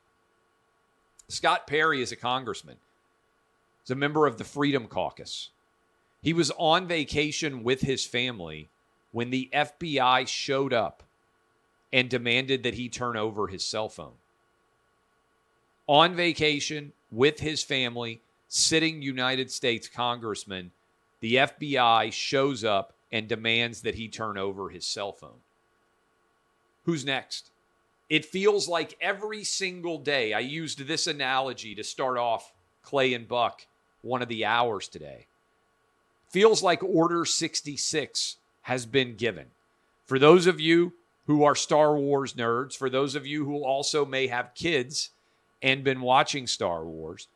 Scott 1.31 1.65
Perry 1.65 2.01
is 2.01 2.11
a 2.11 2.17
congressman. 2.17 2.75
He's 3.83 3.91
a 3.91 3.95
member 3.95 4.27
of 4.27 4.37
the 4.37 4.43
Freedom 4.43 4.85
Caucus. 4.85 5.49
He 6.21 6.33
was 6.33 6.51
on 6.57 6.87
vacation 6.87 7.63
with 7.63 7.79
his 7.81 8.05
family 8.05 8.67
when 9.13 9.29
the 9.29 9.49
FBI 9.53 10.27
showed 10.27 10.73
up 10.73 11.03
and 11.93 12.09
demanded 12.09 12.63
that 12.63 12.73
he 12.73 12.89
turn 12.89 13.15
over 13.15 13.47
his 13.47 13.65
cell 13.65 13.87
phone. 13.87 14.15
On 15.87 16.15
vacation 16.15 16.91
with 17.11 17.39
his 17.39 17.63
family, 17.63 18.19
sitting 18.49 19.01
United 19.01 19.49
States 19.49 19.87
congressman, 19.87 20.71
the 21.21 21.35
FBI 21.35 22.11
shows 22.11 22.65
up 22.65 22.91
and 23.09 23.29
demands 23.29 23.81
that 23.83 23.95
he 23.95 24.09
turn 24.09 24.37
over 24.37 24.67
his 24.67 24.85
cell 24.85 25.13
phone. 25.13 25.39
Who's 26.83 27.05
next? 27.05 27.50
It 28.11 28.25
feels 28.25 28.67
like 28.67 28.97
every 28.99 29.45
single 29.45 29.97
day, 29.97 30.33
I 30.33 30.39
used 30.39 30.85
this 30.85 31.07
analogy 31.07 31.73
to 31.75 31.83
start 31.83 32.17
off 32.17 32.51
Clay 32.83 33.13
and 33.13 33.25
Buck 33.25 33.65
one 34.01 34.21
of 34.21 34.27
the 34.27 34.43
hours 34.43 34.89
today. 34.89 35.27
Feels 36.27 36.61
like 36.61 36.83
Order 36.83 37.23
66 37.23 38.35
has 38.63 38.85
been 38.85 39.15
given. 39.15 39.45
For 40.05 40.19
those 40.19 40.45
of 40.45 40.59
you 40.59 40.91
who 41.25 41.45
are 41.45 41.55
Star 41.55 41.95
Wars 41.95 42.33
nerds, 42.33 42.75
for 42.75 42.89
those 42.89 43.15
of 43.15 43.25
you 43.25 43.45
who 43.45 43.63
also 43.63 44.05
may 44.05 44.27
have 44.27 44.55
kids 44.55 45.11
and 45.61 45.81
been 45.81 46.01
watching 46.01 46.47
Star 46.47 46.83
Wars, 46.83 47.29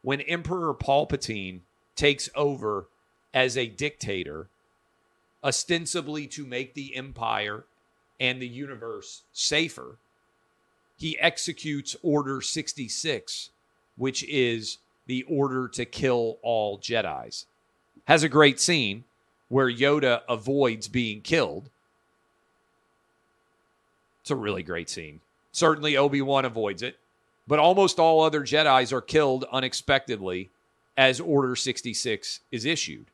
when 0.00 0.22
Emperor 0.22 0.72
Palpatine 0.72 1.60
takes 1.94 2.30
over 2.34 2.86
as 3.34 3.58
a 3.58 3.66
dictator, 3.66 4.48
ostensibly 5.44 6.26
to 6.28 6.46
make 6.46 6.72
the 6.72 6.96
Empire 6.96 7.64
and 8.18 8.40
the 8.40 8.48
universe 8.48 9.24
safer, 9.34 9.98
he 11.02 11.18
executes 11.18 11.96
Order 12.00 12.40
66, 12.40 13.50
which 13.96 14.22
is 14.22 14.78
the 15.06 15.24
order 15.24 15.66
to 15.66 15.84
kill 15.84 16.38
all 16.42 16.78
Jedi's. 16.78 17.46
Has 18.04 18.22
a 18.22 18.28
great 18.28 18.60
scene 18.60 19.02
where 19.48 19.68
Yoda 19.68 20.22
avoids 20.28 20.86
being 20.86 21.20
killed. 21.20 21.70
It's 24.20 24.30
a 24.30 24.36
really 24.36 24.62
great 24.62 24.88
scene. 24.88 25.18
Certainly, 25.50 25.96
Obi 25.96 26.22
Wan 26.22 26.44
avoids 26.44 26.82
it, 26.82 27.00
but 27.48 27.58
almost 27.58 27.98
all 27.98 28.22
other 28.22 28.42
Jedi's 28.42 28.92
are 28.92 29.00
killed 29.00 29.44
unexpectedly 29.50 30.50
as 30.96 31.18
Order 31.18 31.56
66 31.56 32.38
is 32.52 32.64
issued. 32.64 33.06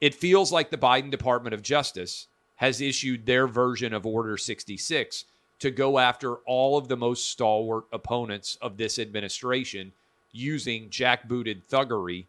It 0.00 0.14
feels 0.14 0.52
like 0.52 0.70
the 0.70 0.78
Biden 0.78 1.10
Department 1.10 1.54
of 1.54 1.62
Justice 1.62 2.28
has 2.56 2.80
issued 2.80 3.26
their 3.26 3.48
version 3.48 3.92
of 3.92 4.06
Order 4.06 4.36
66 4.36 5.24
to 5.60 5.70
go 5.70 5.98
after 5.98 6.36
all 6.46 6.76
of 6.76 6.88
the 6.88 6.96
most 6.96 7.28
stalwart 7.28 7.84
opponents 7.92 8.58
of 8.60 8.76
this 8.76 8.98
administration 8.98 9.92
using 10.32 10.88
jackbooted 10.90 11.64
thuggery 11.64 12.26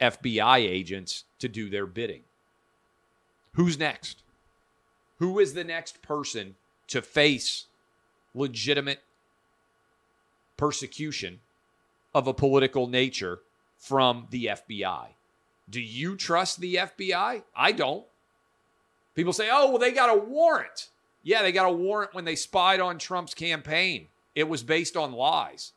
FBI 0.00 0.58
agents 0.58 1.24
to 1.38 1.48
do 1.48 1.70
their 1.70 1.86
bidding. 1.86 2.22
Who's 3.52 3.78
next? 3.78 4.22
Who 5.18 5.38
is 5.38 5.54
the 5.54 5.64
next 5.64 6.02
person 6.02 6.56
to 6.88 7.00
face 7.00 7.66
legitimate 8.34 9.00
persecution 10.56 11.40
of 12.14 12.26
a 12.26 12.34
political 12.34 12.86
nature 12.86 13.40
from 13.78 14.26
the 14.30 14.46
FBI? 14.46 15.06
Do 15.68 15.80
you 15.80 16.16
trust 16.16 16.60
the 16.60 16.76
FBI? 16.76 17.42
I 17.56 17.72
don't. 17.72 18.04
People 19.14 19.32
say, 19.32 19.48
oh, 19.50 19.70
well, 19.70 19.78
they 19.78 19.92
got 19.92 20.14
a 20.14 20.18
warrant. 20.18 20.88
Yeah, 21.26 21.42
they 21.42 21.50
got 21.50 21.66
a 21.66 21.72
warrant 21.72 22.14
when 22.14 22.24
they 22.24 22.36
spied 22.36 22.78
on 22.78 22.98
Trump's 22.98 23.34
campaign. 23.34 24.06
It 24.36 24.48
was 24.48 24.62
based 24.62 24.96
on 24.96 25.10
lies. 25.10 25.72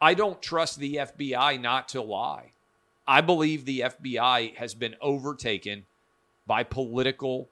I 0.00 0.14
don't 0.14 0.40
trust 0.40 0.78
the 0.78 1.00
FBI 1.00 1.60
not 1.60 1.88
to 1.88 2.00
lie. 2.00 2.52
I 3.08 3.22
believe 3.22 3.64
the 3.64 3.80
FBI 3.80 4.54
has 4.54 4.72
been 4.72 4.94
overtaken 5.00 5.84
by 6.46 6.62
political 6.62 7.48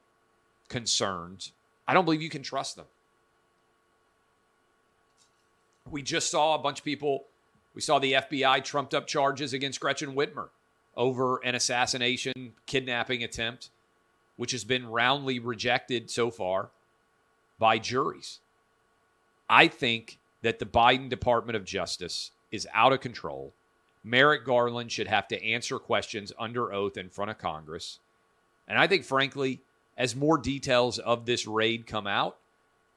concerns. 0.68 1.50
I 1.88 1.94
don't 1.94 2.04
believe 2.04 2.22
you 2.22 2.30
can 2.30 2.44
trust 2.44 2.76
them. 2.76 2.86
We 5.90 6.00
just 6.00 6.30
saw 6.30 6.54
a 6.54 6.58
bunch 6.58 6.78
of 6.78 6.84
people, 6.84 7.24
we 7.74 7.80
saw 7.80 7.98
the 7.98 8.12
FBI 8.12 8.62
trumped 8.62 8.94
up 8.94 9.08
charges 9.08 9.52
against 9.52 9.80
Gretchen 9.80 10.14
Whitmer 10.14 10.50
over 10.96 11.38
an 11.38 11.56
assassination, 11.56 12.52
kidnapping 12.66 13.24
attempt, 13.24 13.70
which 14.36 14.52
has 14.52 14.64
been 14.64 14.86
roundly 14.86 15.38
rejected 15.38 16.10
so 16.10 16.30
far 16.30 16.70
by 17.58 17.78
juries. 17.78 18.40
I 19.48 19.68
think 19.68 20.18
that 20.42 20.58
the 20.58 20.66
Biden 20.66 21.08
Department 21.08 21.56
of 21.56 21.64
Justice 21.64 22.32
is 22.50 22.68
out 22.74 22.92
of 22.92 23.00
control. 23.00 23.52
Merrick 24.04 24.44
Garland 24.44 24.92
should 24.92 25.08
have 25.08 25.26
to 25.28 25.44
answer 25.44 25.78
questions 25.78 26.32
under 26.38 26.72
oath 26.72 26.96
in 26.96 27.08
front 27.08 27.30
of 27.30 27.38
Congress. 27.38 27.98
And 28.68 28.78
I 28.78 28.86
think, 28.86 29.04
frankly, 29.04 29.60
as 29.96 30.14
more 30.14 30.38
details 30.38 30.98
of 30.98 31.26
this 31.26 31.46
raid 31.46 31.86
come 31.86 32.06
out, 32.06 32.36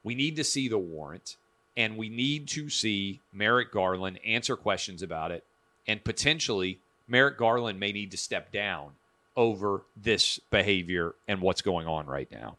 we 0.04 0.14
need 0.14 0.36
to 0.36 0.44
see 0.44 0.68
the 0.68 0.78
warrant 0.78 1.36
and 1.76 1.96
we 1.96 2.08
need 2.08 2.48
to 2.48 2.68
see 2.68 3.20
Merrick 3.32 3.72
Garland 3.72 4.18
answer 4.24 4.56
questions 4.56 5.02
about 5.02 5.30
it. 5.30 5.44
And 5.86 6.04
potentially, 6.04 6.78
Merrick 7.08 7.38
Garland 7.38 7.80
may 7.80 7.92
need 7.92 8.10
to 8.10 8.16
step 8.16 8.52
down 8.52 8.92
over 9.40 9.80
this 9.96 10.38
behavior 10.50 11.14
and 11.26 11.40
what's 11.40 11.62
going 11.62 11.86
on 11.86 12.06
right 12.06 12.30
now. 12.30 12.58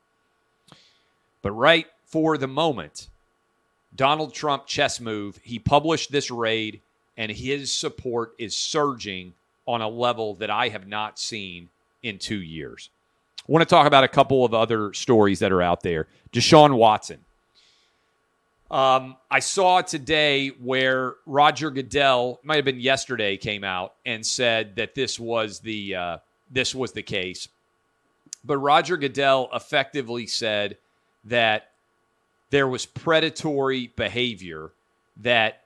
But 1.43 1.51
right 1.51 1.85
for 2.05 2.39
the 2.39 2.47
moment, 2.47 3.07
Donald 3.95 4.33
Trump 4.33 4.65
chess 4.65 4.99
move. 4.99 5.39
He 5.43 5.59
published 5.59 6.11
this 6.11 6.31
raid, 6.31 6.81
and 7.15 7.31
his 7.31 7.71
support 7.71 8.33
is 8.39 8.55
surging 8.55 9.35
on 9.67 9.81
a 9.81 9.87
level 9.87 10.33
that 10.35 10.49
I 10.49 10.69
have 10.69 10.87
not 10.87 11.19
seen 11.19 11.69
in 12.01 12.17
two 12.17 12.41
years. 12.41 12.89
I 13.47 13.51
want 13.51 13.61
to 13.61 13.69
talk 13.69 13.85
about 13.85 14.03
a 14.03 14.07
couple 14.07 14.43
of 14.43 14.55
other 14.55 14.91
stories 14.93 15.37
that 15.39 15.51
are 15.51 15.61
out 15.61 15.83
there. 15.83 16.07
Deshaun 16.33 16.75
Watson. 16.75 17.19
Um, 18.71 19.17
I 19.29 19.39
saw 19.39 19.81
today 19.81 20.47
where 20.47 21.15
Roger 21.27 21.69
Goodell, 21.69 22.39
might 22.41 22.55
have 22.55 22.65
been 22.65 22.79
yesterday, 22.79 23.37
came 23.37 23.63
out 23.63 23.93
and 24.03 24.25
said 24.25 24.77
that 24.77 24.95
this 24.95 25.19
was 25.19 25.59
the 25.59 25.95
uh, 25.95 26.17
this 26.51 26.75
was 26.75 26.91
the 26.91 27.03
case. 27.03 27.47
But 28.43 28.57
Roger 28.57 28.97
Goodell 28.97 29.49
effectively 29.53 30.27
said 30.27 30.77
that 31.25 31.69
there 32.49 32.67
was 32.67 32.85
predatory 32.85 33.87
behavior 33.95 34.71
that 35.17 35.61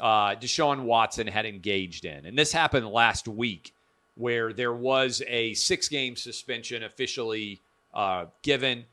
uh, 0.00 0.34
Deshaun 0.36 0.82
Watson 0.82 1.26
had 1.26 1.46
engaged 1.46 2.04
in. 2.04 2.26
And 2.26 2.38
this 2.38 2.52
happened 2.52 2.88
last 2.88 3.28
week, 3.28 3.72
where 4.16 4.52
there 4.52 4.72
was 4.72 5.22
a 5.26 5.54
six 5.54 5.88
game 5.88 6.16
suspension 6.16 6.82
officially 6.82 7.60
uh, 7.94 8.26
given. 8.42 8.84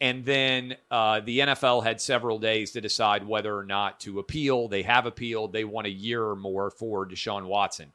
And 0.00 0.24
then 0.24 0.76
uh, 0.90 1.20
the 1.20 1.40
NFL 1.40 1.84
had 1.84 2.00
several 2.00 2.38
days 2.38 2.72
to 2.72 2.80
decide 2.80 3.26
whether 3.26 3.56
or 3.56 3.64
not 3.64 4.00
to 4.00 4.18
appeal. 4.18 4.66
They 4.66 4.82
have 4.82 5.06
appealed. 5.06 5.52
They 5.52 5.64
want 5.64 5.86
a 5.86 5.90
year 5.90 6.24
or 6.24 6.34
more 6.34 6.70
for 6.70 7.06
Deshaun 7.06 7.46
Watson. 7.46 7.92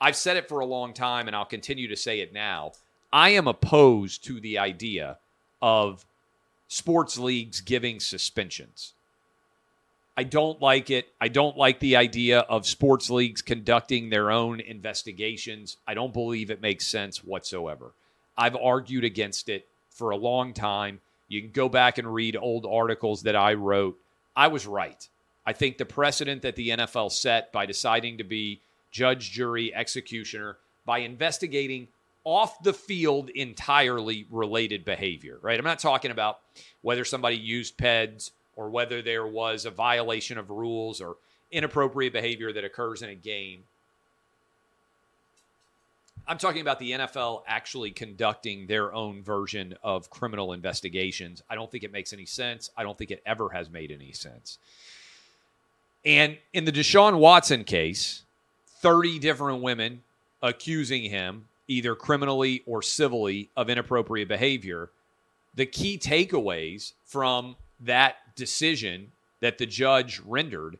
I've 0.00 0.16
said 0.16 0.36
it 0.36 0.48
for 0.48 0.60
a 0.60 0.66
long 0.66 0.92
time, 0.92 1.26
and 1.26 1.34
I'll 1.34 1.44
continue 1.44 1.88
to 1.88 1.96
say 1.96 2.20
it 2.20 2.32
now. 2.32 2.72
I 3.12 3.30
am 3.30 3.48
opposed 3.48 4.24
to 4.24 4.40
the 4.40 4.58
idea 4.58 5.18
of 5.62 6.04
sports 6.68 7.18
leagues 7.18 7.60
giving 7.60 8.00
suspensions. 8.00 8.92
I 10.18 10.24
don't 10.24 10.60
like 10.60 10.90
it. 10.90 11.08
I 11.20 11.28
don't 11.28 11.56
like 11.56 11.78
the 11.78 11.96
idea 11.96 12.40
of 12.40 12.66
sports 12.66 13.10
leagues 13.10 13.42
conducting 13.42 14.08
their 14.08 14.30
own 14.30 14.60
investigations. 14.60 15.76
I 15.86 15.94
don't 15.94 16.12
believe 16.12 16.50
it 16.50 16.62
makes 16.62 16.86
sense 16.86 17.22
whatsoever. 17.22 17.92
I've 18.36 18.56
argued 18.56 19.04
against 19.04 19.48
it 19.48 19.66
for 19.90 20.10
a 20.10 20.16
long 20.16 20.54
time. 20.54 21.00
You 21.28 21.42
can 21.42 21.50
go 21.50 21.68
back 21.68 21.98
and 21.98 22.12
read 22.12 22.36
old 22.36 22.66
articles 22.66 23.22
that 23.22 23.36
I 23.36 23.54
wrote. 23.54 23.98
I 24.34 24.48
was 24.48 24.66
right. 24.66 25.06
I 25.44 25.52
think 25.52 25.78
the 25.78 25.84
precedent 25.84 26.42
that 26.42 26.56
the 26.56 26.70
NFL 26.70 27.12
set 27.12 27.52
by 27.52 27.66
deciding 27.66 28.18
to 28.18 28.24
be 28.24 28.60
judge, 28.96 29.30
jury, 29.30 29.74
executioner, 29.74 30.56
by 30.86 30.98
investigating 30.98 31.86
off 32.24 32.62
the 32.62 32.72
field 32.72 33.28
entirely 33.28 34.26
related 34.30 34.86
behavior, 34.86 35.38
right? 35.42 35.58
I'm 35.58 35.66
not 35.66 35.78
talking 35.78 36.10
about 36.10 36.38
whether 36.80 37.04
somebody 37.04 37.36
used 37.36 37.76
PEDs 37.76 38.30
or 38.56 38.70
whether 38.70 39.02
there 39.02 39.26
was 39.26 39.66
a 39.66 39.70
violation 39.70 40.38
of 40.38 40.48
rules 40.48 41.02
or 41.02 41.16
inappropriate 41.52 42.14
behavior 42.14 42.54
that 42.54 42.64
occurs 42.64 43.02
in 43.02 43.10
a 43.10 43.14
game. 43.14 43.64
I'm 46.26 46.38
talking 46.38 46.62
about 46.62 46.78
the 46.78 46.92
NFL 46.92 47.42
actually 47.46 47.90
conducting 47.90 48.66
their 48.66 48.94
own 48.94 49.22
version 49.22 49.76
of 49.82 50.08
criminal 50.08 50.54
investigations. 50.54 51.42
I 51.50 51.54
don't 51.54 51.70
think 51.70 51.84
it 51.84 51.92
makes 51.92 52.14
any 52.14 52.24
sense. 52.24 52.70
I 52.78 52.82
don't 52.82 52.96
think 52.96 53.10
it 53.10 53.22
ever 53.26 53.50
has 53.50 53.68
made 53.68 53.92
any 53.92 54.12
sense. 54.12 54.58
And 56.06 56.38
in 56.52 56.64
the 56.64 56.72
Deshaun 56.72 57.18
Watson 57.18 57.64
case, 57.64 58.22
30 58.86 59.18
different 59.18 59.62
women 59.62 60.00
accusing 60.40 61.02
him 61.10 61.48
either 61.66 61.96
criminally 61.96 62.62
or 62.66 62.80
civilly 62.80 63.50
of 63.56 63.68
inappropriate 63.68 64.28
behavior. 64.28 64.90
The 65.56 65.66
key 65.66 65.98
takeaways 65.98 66.92
from 67.04 67.56
that 67.80 68.36
decision 68.36 69.10
that 69.40 69.58
the 69.58 69.66
judge 69.66 70.20
rendered 70.24 70.78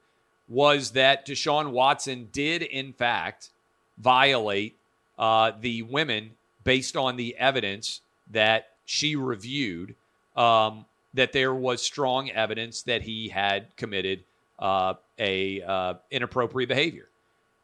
was 0.48 0.92
that 0.92 1.26
Deshaun 1.26 1.72
Watson 1.72 2.28
did, 2.30 2.62
in 2.62 2.92
fact, 2.92 3.50
violate 3.98 4.76
uh, 5.18 5.50
the 5.60 5.82
women 5.82 6.30
based 6.62 6.96
on 6.96 7.16
the 7.16 7.36
evidence 7.36 8.02
that 8.30 8.68
she 8.84 9.16
reviewed 9.16 9.96
um, 10.36 10.84
that 11.14 11.32
there 11.32 11.56
was 11.56 11.82
strong 11.82 12.30
evidence 12.30 12.82
that 12.82 13.02
he 13.02 13.30
had 13.30 13.74
committed 13.76 14.22
uh, 14.60 14.94
a 15.18 15.60
uh, 15.62 15.94
inappropriate 16.12 16.68
behavior. 16.68 17.08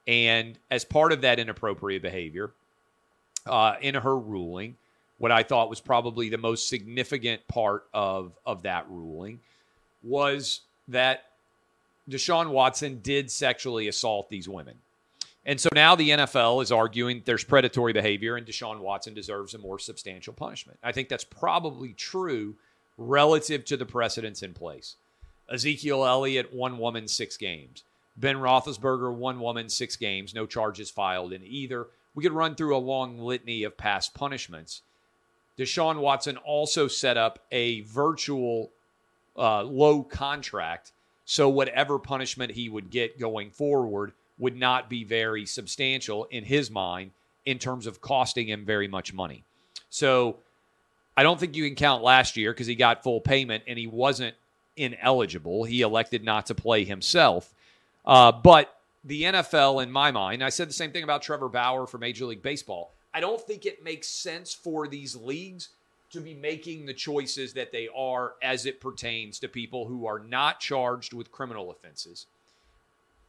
And 0.06 0.58
as 0.70 0.84
part 0.84 1.12
of 1.12 1.20
that 1.20 1.38
inappropriate 1.38 2.02
behavior, 2.02 2.52
uh, 3.46 3.74
in 3.80 3.94
her 3.94 4.16
ruling, 4.16 4.76
what 5.18 5.30
I 5.30 5.42
thought 5.42 5.70
was 5.70 5.80
probably 5.80 6.28
the 6.28 6.38
most 6.38 6.68
significant 6.68 7.46
part 7.48 7.84
of, 7.94 8.32
of 8.44 8.62
that 8.62 8.86
ruling 8.88 9.40
was 10.02 10.60
that 10.88 11.26
Deshaun 12.10 12.50
Watson 12.50 13.00
did 13.02 13.30
sexually 13.30 13.88
assault 13.88 14.28
these 14.28 14.48
women. 14.48 14.76
And 15.44 15.60
so 15.60 15.68
now 15.74 15.94
the 15.94 16.10
NFL 16.10 16.62
is 16.62 16.70
arguing 16.70 17.22
there's 17.24 17.44
predatory 17.44 17.92
behavior 17.92 18.36
and 18.36 18.46
Deshaun 18.46 18.80
Watson 18.80 19.14
deserves 19.14 19.54
a 19.54 19.58
more 19.58 19.78
substantial 19.78 20.32
punishment. 20.32 20.78
I 20.82 20.92
think 20.92 21.08
that's 21.08 21.24
probably 21.24 21.92
true 21.94 22.54
relative 22.96 23.64
to 23.66 23.76
the 23.76 23.86
precedents 23.86 24.42
in 24.42 24.54
place. 24.54 24.96
Ezekiel 25.52 26.04
Elliott, 26.04 26.52
one 26.52 26.78
woman, 26.78 27.08
six 27.08 27.36
games. 27.36 27.82
Ben 28.16 28.36
Roethlisberger, 28.36 29.12
one 29.14 29.40
woman, 29.40 29.68
six 29.68 29.96
games, 29.96 30.34
no 30.34 30.46
charges 30.46 30.90
filed 30.90 31.32
in 31.32 31.42
either. 31.44 31.86
We 32.14 32.22
could 32.22 32.32
run 32.32 32.54
through 32.54 32.76
a 32.76 32.78
long 32.78 33.18
litany 33.18 33.62
of 33.62 33.76
past 33.76 34.14
punishments. 34.14 34.82
Deshaun 35.58 36.00
Watson 36.00 36.36
also 36.38 36.88
set 36.88 37.16
up 37.16 37.38
a 37.50 37.80
virtual 37.82 38.70
uh, 39.36 39.62
low 39.62 40.02
contract, 40.02 40.92
so 41.24 41.48
whatever 41.48 41.98
punishment 41.98 42.52
he 42.52 42.68
would 42.68 42.90
get 42.90 43.18
going 43.18 43.50
forward 43.50 44.12
would 44.38 44.56
not 44.56 44.90
be 44.90 45.04
very 45.04 45.46
substantial 45.46 46.24
in 46.24 46.44
his 46.44 46.70
mind 46.70 47.12
in 47.44 47.58
terms 47.58 47.86
of 47.86 48.00
costing 48.00 48.48
him 48.48 48.64
very 48.64 48.88
much 48.88 49.12
money. 49.12 49.44
So 49.90 50.36
I 51.16 51.22
don't 51.22 51.38
think 51.38 51.56
you 51.56 51.64
can 51.64 51.76
count 51.76 52.02
last 52.02 52.36
year 52.36 52.52
because 52.52 52.66
he 52.66 52.74
got 52.74 53.02
full 53.02 53.20
payment 53.20 53.64
and 53.66 53.78
he 53.78 53.86
wasn't 53.86 54.34
ineligible. 54.76 55.64
He 55.64 55.82
elected 55.82 56.24
not 56.24 56.46
to 56.46 56.54
play 56.54 56.84
himself. 56.84 57.52
Uh, 58.04 58.32
but 58.32 58.78
the 59.04 59.22
NFL, 59.22 59.82
in 59.82 59.90
my 59.90 60.10
mind, 60.10 60.42
I 60.42 60.48
said 60.48 60.68
the 60.68 60.74
same 60.74 60.92
thing 60.92 61.04
about 61.04 61.22
Trevor 61.22 61.48
Bauer 61.48 61.86
for 61.86 61.98
Major 61.98 62.24
League 62.26 62.42
Baseball. 62.42 62.92
I 63.14 63.20
don't 63.20 63.40
think 63.40 63.66
it 63.66 63.84
makes 63.84 64.08
sense 64.08 64.54
for 64.54 64.88
these 64.88 65.14
leagues 65.16 65.70
to 66.12 66.20
be 66.20 66.34
making 66.34 66.86
the 66.86 66.94
choices 66.94 67.54
that 67.54 67.72
they 67.72 67.88
are 67.96 68.34
as 68.42 68.66
it 68.66 68.80
pertains 68.80 69.38
to 69.40 69.48
people 69.48 69.86
who 69.86 70.06
are 70.06 70.18
not 70.18 70.60
charged 70.60 71.12
with 71.12 71.32
criminal 71.32 71.70
offenses 71.70 72.26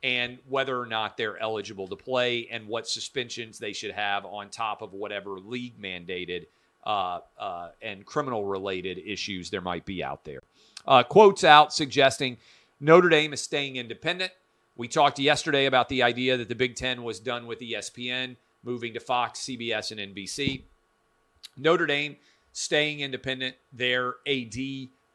and 0.04 0.38
whether 0.50 0.78
or 0.78 0.86
not 0.86 1.16
they're 1.16 1.38
eligible 1.38 1.88
to 1.88 1.96
play 1.96 2.48
and 2.52 2.68
what 2.68 2.88
suspensions 2.88 3.58
they 3.58 3.72
should 3.72 3.92
have 3.92 4.26
on 4.26 4.50
top 4.50 4.82
of 4.82 4.94
whatever 4.94 5.40
league 5.40 5.82
mandated 5.82 6.46
uh, 6.86 7.20
uh, 7.40 7.70
and 7.82 8.06
criminal 8.06 8.44
related 8.46 8.98
issues 9.06 9.50
there 9.50 9.62
might 9.62 9.86
be 9.86 10.04
out 10.04 10.26
there. 10.26 10.42
Uh, 10.86 11.02
quotes 11.04 11.46
out 11.46 11.74
suggesting 11.74 12.36
Notre 12.82 13.08
Dame 13.08 13.32
is 13.32 13.40
staying 13.40 13.78
independent. 13.78 14.34
We 14.76 14.88
talked 14.88 15.20
yesterday 15.20 15.66
about 15.66 15.88
the 15.88 16.02
idea 16.02 16.36
that 16.38 16.50
the 16.50 16.56
Big 16.56 16.76
Ten 16.76 17.04
was 17.04 17.20
done 17.20 17.46
with 17.46 17.60
ESPN, 17.60 18.38
moving 18.64 18.94
to 18.96 19.00
Fox, 19.00 19.42
CBS, 19.42 19.92
and 19.92 20.16
NBC. 20.16 20.64
Notre 21.58 21.86
Dame 21.86 22.16
staying 22.54 23.02
independent, 23.02 23.56
their 23.72 24.16
AD 24.28 24.56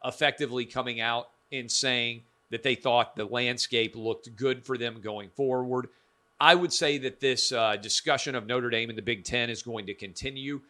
effectively 0.05 0.65
coming 0.65 1.01
out 1.01 1.29
and 1.51 1.69
saying 1.69 2.23
that 2.51 2.63
they 2.63 2.75
thought 2.75 3.15
the 3.15 3.25
landscape 3.25 3.95
looked 3.95 4.33
good 4.37 4.63
for 4.63 4.77
them 4.77 5.01
going 5.01 5.29
forward. 5.29 5.89
I 6.39 6.55
would 6.55 6.71
say 6.71 6.97
that 6.99 7.19
this 7.19 7.51
uh, 7.51 7.75
discussion 7.75 8.35
of 8.35 8.47
Notre 8.47 8.69
Dame 8.69 8.89
and 8.89 8.97
the 8.97 9.03
Big 9.03 9.25
Ten 9.25 9.49
is 9.49 9.61
going 9.61 9.87
to 9.87 9.93
continue. 9.93 10.61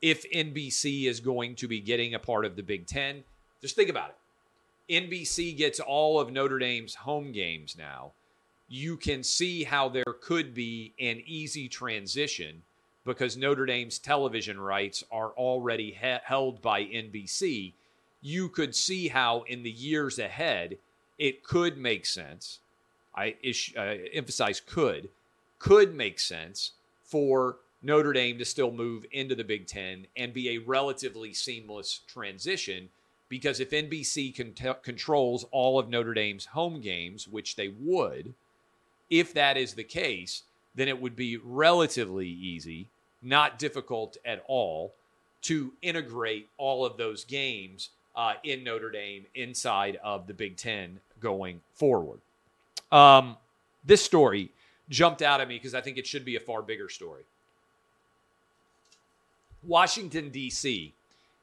If 0.00 0.30
NBC 0.30 1.04
is 1.04 1.20
going 1.20 1.56
to 1.56 1.68
be 1.68 1.80
getting 1.80 2.14
a 2.14 2.18
part 2.18 2.46
of 2.46 2.56
the 2.56 2.62
Big 2.62 2.86
Ten, 2.86 3.22
just 3.60 3.76
think 3.76 3.90
about 3.90 4.10
it. 4.10 4.16
NBC 5.04 5.56
gets 5.56 5.78
all 5.78 6.18
of 6.18 6.32
Notre 6.32 6.58
Dame's 6.58 6.94
home 6.94 7.32
games 7.32 7.76
now. 7.78 8.12
You 8.72 8.96
can 8.96 9.24
see 9.24 9.64
how 9.64 9.88
there 9.88 10.04
could 10.20 10.54
be 10.54 10.94
an 11.00 11.24
easy 11.26 11.68
transition 11.68 12.62
because 13.04 13.36
Notre 13.36 13.66
Dame's 13.66 13.98
television 13.98 14.60
rights 14.60 15.02
are 15.10 15.30
already 15.30 15.90
he- 15.90 16.16
held 16.22 16.62
by 16.62 16.84
NBC. 16.84 17.72
You 18.22 18.48
could 18.48 18.76
see 18.76 19.08
how 19.08 19.42
in 19.48 19.64
the 19.64 19.70
years 19.72 20.20
ahead, 20.20 20.78
it 21.18 21.42
could 21.42 21.78
make 21.78 22.06
sense. 22.06 22.60
I 23.12 23.34
ish, 23.42 23.74
uh, 23.76 23.96
emphasize 24.12 24.60
could, 24.60 25.08
could 25.58 25.92
make 25.92 26.20
sense 26.20 26.70
for 27.02 27.56
Notre 27.82 28.12
Dame 28.12 28.38
to 28.38 28.44
still 28.44 28.70
move 28.70 29.04
into 29.10 29.34
the 29.34 29.42
Big 29.42 29.66
Ten 29.66 30.06
and 30.16 30.32
be 30.32 30.50
a 30.50 30.58
relatively 30.58 31.34
seamless 31.34 32.02
transition. 32.06 32.90
Because 33.28 33.58
if 33.58 33.70
NBC 33.70 34.36
con- 34.36 34.76
controls 34.82 35.44
all 35.50 35.76
of 35.76 35.88
Notre 35.88 36.14
Dame's 36.14 36.46
home 36.46 36.80
games, 36.80 37.26
which 37.26 37.56
they 37.56 37.66
would, 37.66 38.32
if 39.10 39.34
that 39.34 39.56
is 39.56 39.74
the 39.74 39.84
case, 39.84 40.44
then 40.74 40.88
it 40.88 41.00
would 41.00 41.16
be 41.16 41.36
relatively 41.36 42.28
easy, 42.28 42.88
not 43.20 43.58
difficult 43.58 44.16
at 44.24 44.42
all, 44.46 44.94
to 45.42 45.72
integrate 45.82 46.48
all 46.56 46.84
of 46.84 46.96
those 46.96 47.24
games 47.24 47.90
uh, 48.14 48.34
in 48.44 48.64
Notre 48.64 48.90
Dame 48.90 49.26
inside 49.34 49.98
of 50.02 50.26
the 50.26 50.34
Big 50.34 50.56
Ten 50.56 51.00
going 51.20 51.60
forward. 51.74 52.20
Um, 52.92 53.36
this 53.84 54.02
story 54.02 54.50
jumped 54.88 55.22
out 55.22 55.40
at 55.40 55.48
me 55.48 55.56
because 55.56 55.74
I 55.74 55.80
think 55.80 55.96
it 55.96 56.06
should 56.06 56.24
be 56.24 56.36
a 56.36 56.40
far 56.40 56.62
bigger 56.62 56.88
story. 56.88 57.22
Washington, 59.62 60.30
D.C. 60.30 60.94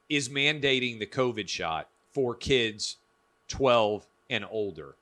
is 0.08 0.28
mandating 0.28 0.98
the 0.98 1.06
COVID 1.06 1.48
shot 1.48 1.88
for 2.12 2.34
kids 2.34 2.96
12 3.48 4.06
and 4.28 4.44
older. 4.50 4.94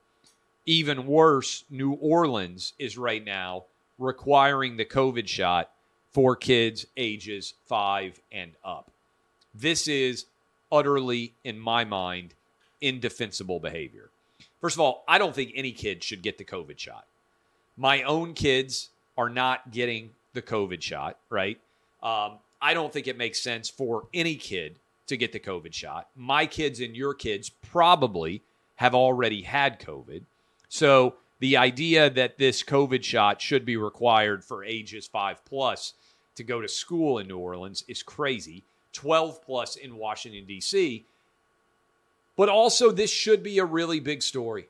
Even 0.67 1.07
worse, 1.07 1.63
New 1.69 1.93
Orleans 1.93 2.73
is 2.77 2.97
right 2.97 3.23
now 3.23 3.63
requiring 3.97 4.75
the 4.75 4.85
COVID 4.85 5.25
shot 5.27 5.71
for 6.11 6.35
kids 6.35 6.85
ages 6.97 7.53
five 7.67 8.19
and 8.33 8.51
up. 8.65 8.91
This 9.55 9.87
is 9.87 10.25
utterly, 10.69 11.33
in 11.45 11.57
my 11.57 11.85
mind, 11.85 12.33
indefensible 12.81 13.61
behavior. 13.61 14.09
First 14.59 14.75
of 14.75 14.81
all, 14.81 15.05
I 15.07 15.17
don't 15.17 15.33
think 15.33 15.53
any 15.55 15.71
kid 15.71 16.03
should 16.03 16.21
get 16.21 16.37
the 16.37 16.43
COVID 16.43 16.77
shot. 16.77 17.05
My 17.77 18.03
own 18.03 18.33
kids 18.33 18.89
are 19.17 19.29
not 19.29 19.71
getting 19.71 20.09
the 20.33 20.41
COVID 20.41 20.81
shot, 20.81 21.17
right? 21.29 21.57
Um, 22.03 22.39
I 22.61 22.73
don't 22.73 22.91
think 22.91 23.07
it 23.07 23.17
makes 23.17 23.41
sense 23.41 23.69
for 23.69 24.07
any 24.13 24.35
kid 24.35 24.79
to 25.07 25.15
get 25.15 25.31
the 25.31 25.39
COVID 25.39 25.73
shot. 25.73 26.09
My 26.15 26.45
kids 26.45 26.81
and 26.81 26.95
your 26.95 27.13
kids 27.13 27.49
probably 27.49 28.41
have 28.75 28.93
already 28.93 29.43
had 29.43 29.79
COVID. 29.79 30.23
So 30.69 31.15
the 31.39 31.57
idea 31.57 32.09
that 32.09 32.37
this 32.37 32.63
COVID 32.63 33.03
shot 33.03 33.41
should 33.41 33.65
be 33.65 33.77
required 33.77 34.43
for 34.43 34.63
ages 34.63 35.07
five 35.07 35.43
plus 35.45 35.93
to 36.35 36.43
go 36.43 36.61
to 36.61 36.67
school 36.67 37.19
in 37.19 37.27
New 37.27 37.37
Orleans 37.37 37.83
is 37.87 38.03
crazy. 38.03 38.63
12 38.93 39.43
plus 39.43 39.75
in 39.75 39.97
Washington, 39.97 40.45
D.C. 40.45 41.05
But 42.35 42.49
also, 42.49 42.91
this 42.91 43.11
should 43.11 43.43
be 43.43 43.59
a 43.59 43.65
really 43.65 43.99
big 43.99 44.23
story. 44.23 44.67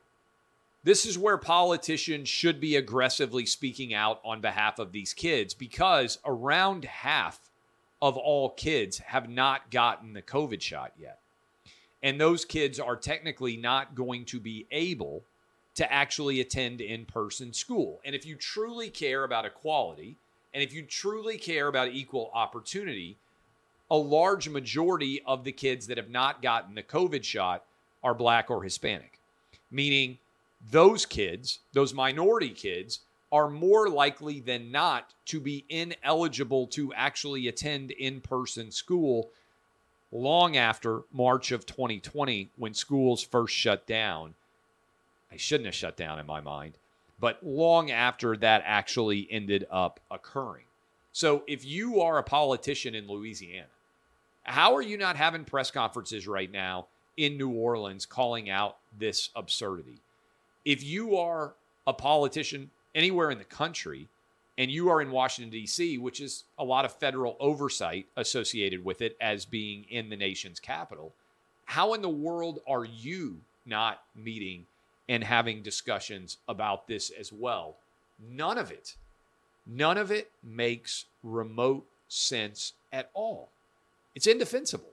This 0.84 1.04
is 1.04 1.18
where 1.18 1.38
politicians 1.38 2.28
should 2.28 2.60
be 2.60 2.76
aggressively 2.76 3.44
speaking 3.46 3.92
out 3.92 4.20
on 4.24 4.40
behalf 4.40 4.78
of 4.78 4.92
these 4.92 5.12
kids 5.12 5.52
because 5.52 6.18
around 6.24 6.84
half 6.84 7.50
of 8.00 8.16
all 8.16 8.50
kids 8.50 8.98
have 8.98 9.28
not 9.28 9.70
gotten 9.70 10.12
the 10.12 10.22
COVID 10.22 10.62
shot 10.62 10.92
yet. 10.98 11.18
And 12.02 12.20
those 12.20 12.44
kids 12.44 12.78
are 12.78 12.96
technically 12.96 13.56
not 13.56 13.94
going 13.94 14.24
to 14.26 14.38
be 14.38 14.66
able 14.70 15.24
to 15.78 15.92
actually 15.92 16.40
attend 16.40 16.80
in 16.80 17.04
person 17.04 17.52
school. 17.52 18.00
And 18.04 18.12
if 18.12 18.26
you 18.26 18.34
truly 18.34 18.90
care 18.90 19.22
about 19.22 19.44
equality 19.44 20.16
and 20.52 20.60
if 20.60 20.72
you 20.72 20.82
truly 20.82 21.38
care 21.38 21.68
about 21.68 21.92
equal 21.92 22.32
opportunity, 22.34 23.16
a 23.88 23.96
large 23.96 24.48
majority 24.48 25.22
of 25.24 25.44
the 25.44 25.52
kids 25.52 25.86
that 25.86 25.96
have 25.96 26.10
not 26.10 26.42
gotten 26.42 26.74
the 26.74 26.82
COVID 26.82 27.22
shot 27.22 27.62
are 28.02 28.12
black 28.12 28.50
or 28.50 28.64
Hispanic, 28.64 29.20
meaning 29.70 30.18
those 30.68 31.06
kids, 31.06 31.60
those 31.74 31.94
minority 31.94 32.50
kids, 32.50 32.98
are 33.30 33.48
more 33.48 33.88
likely 33.88 34.40
than 34.40 34.72
not 34.72 35.14
to 35.26 35.38
be 35.38 35.64
ineligible 35.68 36.66
to 36.66 36.92
actually 36.94 37.46
attend 37.46 37.92
in 37.92 38.20
person 38.20 38.72
school 38.72 39.30
long 40.10 40.56
after 40.56 41.02
March 41.12 41.52
of 41.52 41.66
2020 41.66 42.50
when 42.56 42.74
schools 42.74 43.22
first 43.22 43.54
shut 43.54 43.86
down. 43.86 44.34
I 45.32 45.36
shouldn't 45.36 45.66
have 45.66 45.74
shut 45.74 45.96
down 45.96 46.18
in 46.18 46.26
my 46.26 46.40
mind, 46.40 46.78
but 47.20 47.44
long 47.44 47.90
after 47.90 48.36
that 48.36 48.62
actually 48.64 49.28
ended 49.30 49.66
up 49.70 50.00
occurring. 50.10 50.64
So 51.12 51.42
if 51.46 51.64
you 51.64 52.00
are 52.00 52.18
a 52.18 52.22
politician 52.22 52.94
in 52.94 53.08
Louisiana, 53.08 53.66
how 54.44 54.74
are 54.74 54.82
you 54.82 54.96
not 54.96 55.16
having 55.16 55.44
press 55.44 55.70
conferences 55.70 56.26
right 56.26 56.50
now 56.50 56.86
in 57.16 57.36
New 57.36 57.50
Orleans 57.50 58.06
calling 58.06 58.48
out 58.48 58.76
this 58.98 59.30
absurdity? 59.36 60.00
If 60.64 60.82
you 60.82 61.16
are 61.16 61.54
a 61.86 61.92
politician 61.92 62.70
anywhere 62.94 63.30
in 63.30 63.38
the 63.38 63.44
country 63.44 64.08
and 64.56 64.70
you 64.70 64.88
are 64.88 65.00
in 65.00 65.10
Washington, 65.10 65.50
D.C., 65.50 65.98
which 65.98 66.20
is 66.20 66.44
a 66.58 66.64
lot 66.64 66.84
of 66.84 66.92
federal 66.92 67.36
oversight 67.40 68.06
associated 68.16 68.84
with 68.84 69.02
it 69.02 69.16
as 69.20 69.44
being 69.44 69.84
in 69.90 70.08
the 70.08 70.16
nation's 70.16 70.60
capital, 70.60 71.14
how 71.64 71.94
in 71.94 72.02
the 72.02 72.08
world 72.08 72.60
are 72.66 72.84
you 72.84 73.40
not 73.66 74.02
meeting 74.16 74.66
and 75.08 75.24
having 75.24 75.62
discussions 75.62 76.38
about 76.48 76.86
this 76.86 77.10
as 77.10 77.32
well? 77.32 77.76
None 78.20 78.58
of 78.58 78.70
it, 78.70 78.96
none 79.66 79.98
of 79.98 80.10
it 80.10 80.30
makes 80.42 81.06
remote 81.22 81.86
sense 82.08 82.72
at 82.92 83.10
all. 83.14 83.50
It's 84.14 84.26
indefensible. 84.26 84.92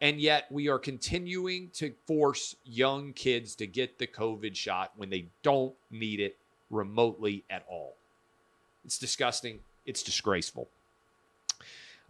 And 0.00 0.20
yet 0.20 0.46
we 0.50 0.68
are 0.68 0.78
continuing 0.78 1.70
to 1.74 1.94
force 2.06 2.56
young 2.64 3.12
kids 3.12 3.54
to 3.56 3.66
get 3.66 3.98
the 3.98 4.06
COVID 4.06 4.54
shot 4.54 4.92
when 4.96 5.08
they 5.08 5.26
don't 5.42 5.74
need 5.90 6.20
it 6.20 6.36
remotely 6.68 7.44
at 7.48 7.64
all. 7.68 7.94
It's 8.84 8.98
disgusting. 8.98 9.60
It's 9.86 10.02
disgraceful. 10.02 10.68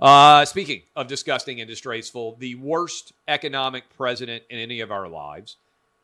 Uh, 0.00 0.44
speaking 0.44 0.82
of 0.96 1.06
disgusting 1.06 1.60
and 1.60 1.68
disgraceful, 1.68 2.36
the 2.38 2.56
worst 2.56 3.12
economic 3.28 3.84
president 3.96 4.42
in 4.50 4.58
any 4.58 4.80
of 4.80 4.90
our 4.90 5.08
lives, 5.08 5.56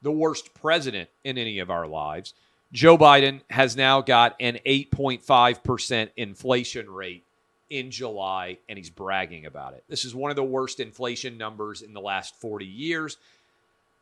the 0.03 0.13
worst 0.13 0.55
president 0.55 1.09
in 1.25 1.39
any 1.39 1.59
of 1.59 1.71
our 1.71 1.87
lives, 1.87 2.35
Joe 2.73 2.97
Biden 2.97 3.41
has 3.51 3.77
now 3.77 4.01
got 4.01 4.37
an 4.39 4.59
8.5% 4.65 6.11
inflation 6.17 6.91
rate 6.91 7.25
in 7.69 7.91
July, 7.91 8.59
and 8.69 8.79
he's 8.79 8.91
bragging 8.91 9.47
about 9.47 9.75
it. 9.75 9.85
This 9.89 10.05
is 10.05 10.15
one 10.15 10.31
of 10.31 10.37
the 10.37 10.45
worst 10.45 10.81
inflation 10.81 11.39
numbers 11.39 11.83
in 11.83 11.95
the 11.95 12.01
last 12.01 12.37
40 12.37 12.67
years. 12.67 13.17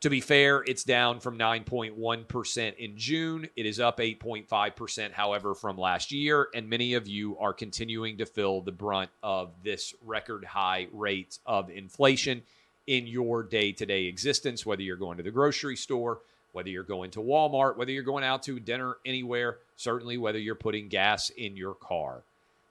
To 0.01 0.09
be 0.09 0.21
fair, 0.21 0.63
it's 0.65 0.83
down 0.83 1.19
from 1.19 1.37
9.1% 1.37 2.77
in 2.77 2.97
June. 2.97 3.49
It 3.57 3.65
is 3.65 3.79
up 3.79 3.97
8.5%, 3.97 5.11
however, 5.11 5.53
from 5.53 5.77
last 5.77 6.11
year. 6.11 6.47
And 6.55 6.69
many 6.69 6.93
of 6.93 7.07
you 7.07 7.37
are 7.37 7.53
continuing 7.53 8.17
to 8.19 8.25
feel 8.25 8.61
the 8.61 8.71
brunt 8.71 9.09
of 9.21 9.51
this 9.63 9.93
record 10.05 10.45
high 10.45 10.87
rate 10.93 11.37
of 11.45 11.69
inflation 11.69 12.43
in 12.89 13.05
your 13.05 13.43
day 13.43 13.71
to 13.71 13.85
day 13.85 14.05
existence, 14.05 14.65
whether 14.65 14.81
you're 14.81 14.97
going 14.97 15.17
to 15.17 15.21
the 15.21 15.29
grocery 15.29 15.75
store, 15.75 16.21
whether 16.53 16.69
you're 16.69 16.81
going 16.81 17.11
to 17.11 17.19
Walmart, 17.19 17.77
whether 17.77 17.91
you're 17.91 18.01
going 18.01 18.23
out 18.23 18.41
to 18.43 18.59
dinner 18.59 18.97
anywhere, 19.05 19.57
certainly 19.75 20.17
whether 20.17 20.39
you're 20.39 20.55
putting 20.55 20.87
gas 20.87 21.29
in 21.29 21.55
your 21.55 21.75
car. 21.75 22.23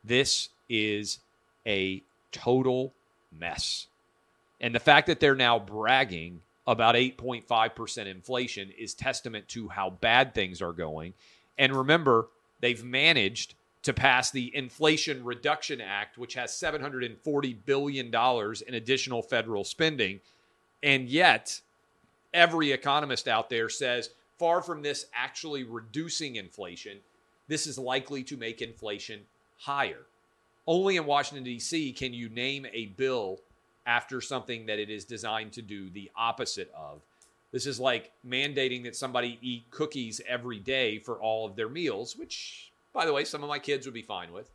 This 0.03 0.49
is 0.69 1.21
a 1.65 2.03
total 2.33 2.93
mess. 3.39 3.87
And 4.61 4.75
the 4.75 4.81
fact 4.81 5.07
that 5.07 5.21
they're 5.21 5.37
now 5.37 5.61
bragging 5.61 6.41
about 6.67 6.97
8.5% 6.97 8.07
inflation 8.07 8.73
is 8.77 8.95
testament 8.95 9.47
to 9.51 9.69
how 9.69 9.89
bad 9.89 10.35
things 10.35 10.61
are 10.61 10.73
going. 10.73 11.15
And 11.57 11.73
remember, 11.73 12.27
they've 12.59 12.83
managed 12.83 13.55
to 13.89 13.95
pass 13.95 14.31
the 14.31 14.55
Inflation 14.55 15.25
Reduction 15.25 15.81
Act, 15.81 16.19
which 16.19 16.35
has 16.35 16.51
$740 16.51 17.57
billion 17.65 18.15
in 18.15 18.75
additional 18.75 19.23
federal 19.23 19.65
spending. 19.65 20.21
And 20.83 21.09
yet, 21.09 21.63
every 22.35 22.73
economist 22.73 23.27
out 23.27 23.49
there 23.49 23.71
says 23.71 24.11
far 24.39 24.61
from 24.61 24.83
this 24.83 25.07
actually 25.15 25.65
reducing 25.65 26.37
inflation, 26.37 26.99
this 27.49 27.67
is 27.67 27.79
likely 27.79 28.23
to 28.25 28.37
make 28.37 28.61
inflation 28.61 29.21
higher. 29.57 30.05
Only 30.67 30.99
in 30.99 31.07
Washington, 31.07 31.45
D.C., 31.45 31.93
can 31.93 32.13
you 32.13 32.29
name 32.29 32.67
a 32.75 32.87
bill 32.99 33.41
after 33.87 34.21
something 34.21 34.67
that 34.67 34.79
it 34.79 34.91
is 34.91 35.07
designed 35.07 35.53
to 35.53 35.63
do 35.63 35.89
the 35.89 36.11
opposite 36.15 36.71
of. 36.77 37.01
This 37.53 37.65
is 37.65 37.81
like 37.81 38.13
mandating 38.29 38.85
that 38.85 38.97
somebody 38.97 39.39
eat 39.41 39.71
cookies 39.71 40.21
every 40.29 40.59
day 40.59 40.99
for 40.99 41.15
all 41.15 41.47
of 41.47 41.57
their 41.57 41.71
meals, 41.71 42.17
which, 42.19 42.68
by 42.93 43.07
the 43.07 43.13
way, 43.13 43.25
some 43.25 43.43
of 43.43 43.49
my 43.49 43.59
kids 43.59 43.87
would 43.87 43.95
be 43.95 44.03
fine 44.03 44.33
with, 44.33 44.51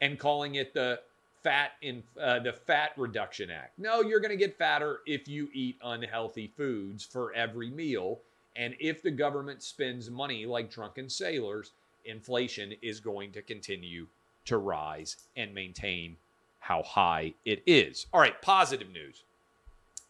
and 0.00 0.18
calling 0.18 0.56
it 0.56 0.74
the 0.74 1.00
fat 1.42 1.72
in 1.82 2.02
uh, 2.20 2.38
the 2.38 2.52
Fat 2.52 2.92
Reduction 2.96 3.50
Act. 3.50 3.78
No, 3.78 4.00
you're 4.00 4.20
going 4.20 4.30
to 4.30 4.36
get 4.36 4.56
fatter 4.56 5.00
if 5.06 5.28
you 5.28 5.48
eat 5.52 5.76
unhealthy 5.82 6.52
foods 6.56 7.04
for 7.04 7.32
every 7.34 7.70
meal, 7.70 8.20
and 8.56 8.74
if 8.80 9.02
the 9.02 9.10
government 9.10 9.62
spends 9.62 10.10
money 10.10 10.46
like 10.46 10.70
drunken 10.70 11.08
sailors, 11.08 11.72
inflation 12.04 12.74
is 12.82 13.00
going 13.00 13.32
to 13.32 13.42
continue 13.42 14.06
to 14.46 14.58
rise 14.58 15.16
and 15.36 15.54
maintain 15.54 16.16
how 16.60 16.82
high 16.82 17.34
it 17.44 17.62
is. 17.66 18.06
All 18.12 18.20
right, 18.20 18.40
positive 18.40 18.90
news. 18.90 19.22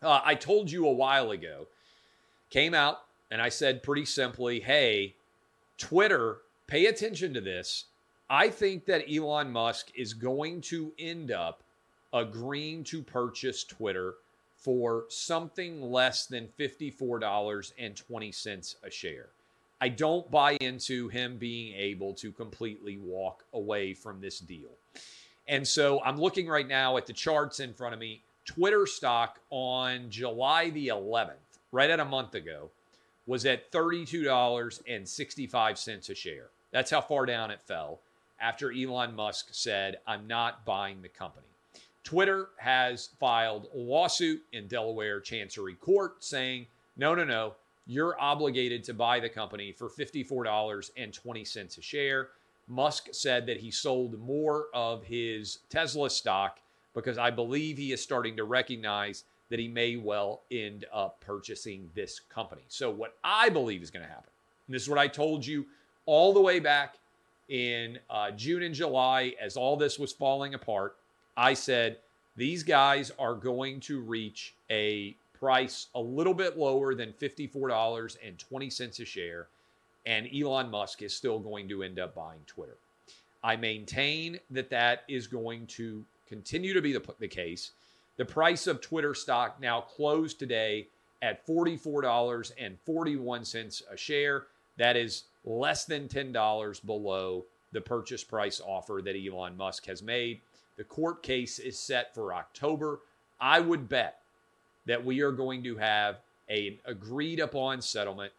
Uh, 0.03 0.21
I 0.25 0.35
told 0.35 0.71
you 0.71 0.87
a 0.87 0.93
while 0.93 1.31
ago, 1.31 1.67
came 2.51 2.75
out 2.75 2.99
and 3.31 3.43
I 3.43 3.49
said 3.49 3.83
pretty 3.83 4.05
simply, 4.05 4.61
hey, 4.61 5.15
Twitter, 5.79 6.39
pay 6.67 6.87
attention 6.87 7.33
to 7.35 7.41
this. 7.41 7.85
I 8.29 8.49
think 8.49 8.87
that 8.87 9.05
Elon 9.13 9.53
Musk 9.53 9.93
is 9.95 10.15
going 10.15 10.63
to 10.63 10.93
end 10.99 11.31
up 11.31 11.63
agreeing 12.13 12.83
to 12.85 13.03
purchase 13.03 13.63
Twitter 13.65 14.15
for 14.57 15.05
something 15.09 15.83
less 15.83 16.27
than 16.27 16.49
$54.20 16.59 18.75
a 18.83 18.91
share. 18.91 19.29
I 19.81 19.89
don't 19.91 20.31
buy 20.31 20.57
into 20.61 21.09
him 21.09 21.37
being 21.37 21.75
able 21.75 22.15
to 22.15 22.33
completely 22.33 22.97
walk 22.97 23.45
away 23.53 23.93
from 23.93 24.23
this 24.23 24.39
deal. 24.39 24.71
And 25.47 25.69
so 25.69 26.03
I'm 26.03 26.17
looking 26.17 26.49
right 26.49 26.67
now 26.67 26.97
at 26.97 27.05
the 27.07 27.13
charts 27.13 27.61
in 27.61 27.75
front 27.75 27.93
of 27.93 28.01
me. 28.01 28.23
Twitter 28.47 28.87
stock 28.87 29.39
on 29.51 30.09
July 30.09 30.71
the 30.71 30.89
11th, 30.89 31.59
right 31.73 31.91
at 31.91 32.01
a 32.01 32.05
month 32.05 32.35
ago, 32.35 32.71
was 33.27 33.47
at 33.47 33.73
$32.65 33.73 36.11
a 36.11 36.15
share. 36.15 36.51
That's 36.71 36.91
how 36.91 37.01
far 37.01 37.25
down 37.27 37.51
it 37.51 37.63
fell 37.63 38.01
after 38.41 38.73
Elon 38.73 39.15
Musk 39.15 39.49
said, 39.53 39.99
I'm 40.07 40.27
not 40.27 40.65
buying 40.65 41.01
the 41.01 41.09
company. 41.09 41.47
Twitter 42.03 42.49
has 42.59 43.11
filed 43.19 43.69
a 43.75 43.79
lawsuit 43.79 44.43
in 44.53 44.67
Delaware 44.67 45.21
Chancery 45.21 45.75
Court 45.75 46.23
saying, 46.23 46.67
no, 46.97 47.15
no, 47.15 47.25
no, 47.25 47.55
you're 47.87 48.21
obligated 48.21 48.85
to 48.85 48.95
buy 48.95 49.21
the 49.21 49.29
company 49.29 49.73
for 49.73 49.89
$54.20 49.89 51.79
a 51.79 51.83
share. 51.83 52.29
Musk 52.69 53.09
said 53.13 53.47
that 53.47 53.59
he 53.59 53.71
sold 53.71 54.19
more 54.19 54.67
of 54.75 55.05
his 55.05 55.59
Tesla 55.71 56.11
stock 56.11 56.59
because 56.95 57.19
I 57.19 57.31
believe 57.31 57.77
he 57.77 57.93
is 57.93 58.03
starting 58.03 58.37
to 58.37 58.45
recognize 58.45 59.25
that 59.51 59.59
he 59.59 59.69
may 59.69 59.97
well 59.97 60.43
end 60.51 60.87
up 60.93 61.21
purchasing 61.21 61.91
this 61.95 62.21
company. 62.21 62.63
So, 62.69 62.91
what 62.91 63.17
I 63.23 63.49
believe 63.49 63.83
is 63.83 63.91
going 63.91 64.05
to 64.05 64.11
happen, 64.11 64.31
and 64.67 64.75
this 64.75 64.83
is 64.83 64.89
what 64.89 64.99
I 64.99 65.09
told 65.09 65.45
you 65.47 65.67
all 66.07 66.33
the 66.33 66.41
way 66.41 66.61
back 66.61 66.97
in 67.49 67.99
uh, 68.11 68.31
June 68.31 68.63
and 68.63 68.75
July 68.75 69.35
as 69.41 69.57
all 69.57 69.77
this 69.77 69.99
was 69.99 70.13
falling 70.13 70.55
apart, 70.55 70.97
I 71.37 71.55
said 71.55 71.99
these 72.37 72.63
guys 72.63 73.13
are 73.19 73.35
going 73.35 73.81
to 73.81 74.01
reach 74.01 74.55
a 74.71 75.17
price 75.39 75.89
a 75.95 76.01
little 76.01 76.35
bit 76.35 76.57
lower 76.57 76.95
than 76.95 77.13
$54.20 77.13 79.01
a 79.01 79.05
share 79.05 79.49
and 80.07 80.29
Elon 80.35 80.71
Musk 80.71 81.03
is 81.03 81.15
still 81.15 81.39
going 81.39 81.69
to 81.69 81.83
end 81.83 81.99
up 81.99 82.15
buying 82.15 82.41
Twitter. 82.47 82.77
I 83.43 83.57
maintain 83.57 84.39
that 84.51 84.71
that 84.71 85.05
is 85.09 85.27
going 85.27 85.67
to 85.69 86.05
continue 86.27 86.73
to 86.73 86.83
be 86.83 86.93
the, 86.93 87.03
the 87.21 87.29
case. 87.29 87.73
The 88.17 88.25
price 88.25 88.67
of 88.67 88.81
Twitter 88.81 89.15
stock 89.15 89.61
now 89.61 89.81
closed 89.81 90.39
today 90.39 90.89
at 91.21 91.47
$44.41 91.47 93.83
a 93.91 93.97
share. 93.97 94.47
That 94.77 94.97
is 94.97 95.25
less 95.45 95.85
than 95.85 96.09
$10 96.09 96.87
below 96.87 97.45
the 97.73 97.81
purchase 97.81 98.23
price 98.23 98.61
offer 98.65 99.01
that 99.05 99.17
Elon 99.17 99.57
Musk 99.57 99.87
has 99.87 100.03
made. 100.03 100.41
The 100.77 100.85
court 100.85 101.23
case 101.23 101.59
is 101.59 101.79
set 101.79 102.15
for 102.15 102.35
October. 102.35 103.01
I 103.41 103.61
would 103.61 103.89
bet 103.89 104.21
that 104.87 105.05
we 105.05 105.21
are 105.21 105.33
going 105.33 105.63
to 105.65 105.77
have 105.77 106.21
an 106.49 106.79
agreed 106.85 107.41
upon 107.41 107.83
settlement 107.83 108.33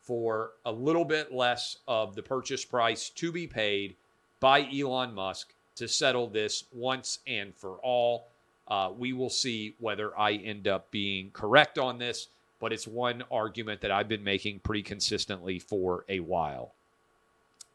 for 0.00 0.52
a 0.64 0.72
little 0.72 1.04
bit 1.04 1.32
less 1.32 1.78
of 1.86 2.14
the 2.14 2.22
purchase 2.22 2.64
price 2.64 3.08
to 3.10 3.32
be 3.32 3.46
paid 3.46 3.96
by 4.40 4.68
Elon 4.72 5.14
Musk 5.14 5.54
to 5.76 5.88
settle 5.88 6.26
this 6.26 6.64
once 6.72 7.20
and 7.26 7.54
for 7.54 7.78
all. 7.82 8.26
Uh, 8.68 8.90
we 8.96 9.12
will 9.12 9.30
see 9.30 9.74
whether 9.78 10.18
I 10.18 10.32
end 10.32 10.68
up 10.68 10.90
being 10.90 11.30
correct 11.32 11.78
on 11.78 11.98
this, 11.98 12.28
but 12.60 12.72
it's 12.72 12.86
one 12.86 13.22
argument 13.30 13.80
that 13.80 13.90
I've 13.90 14.08
been 14.08 14.24
making 14.24 14.60
pretty 14.60 14.82
consistently 14.82 15.58
for 15.58 16.04
a 16.08 16.20
while. 16.20 16.74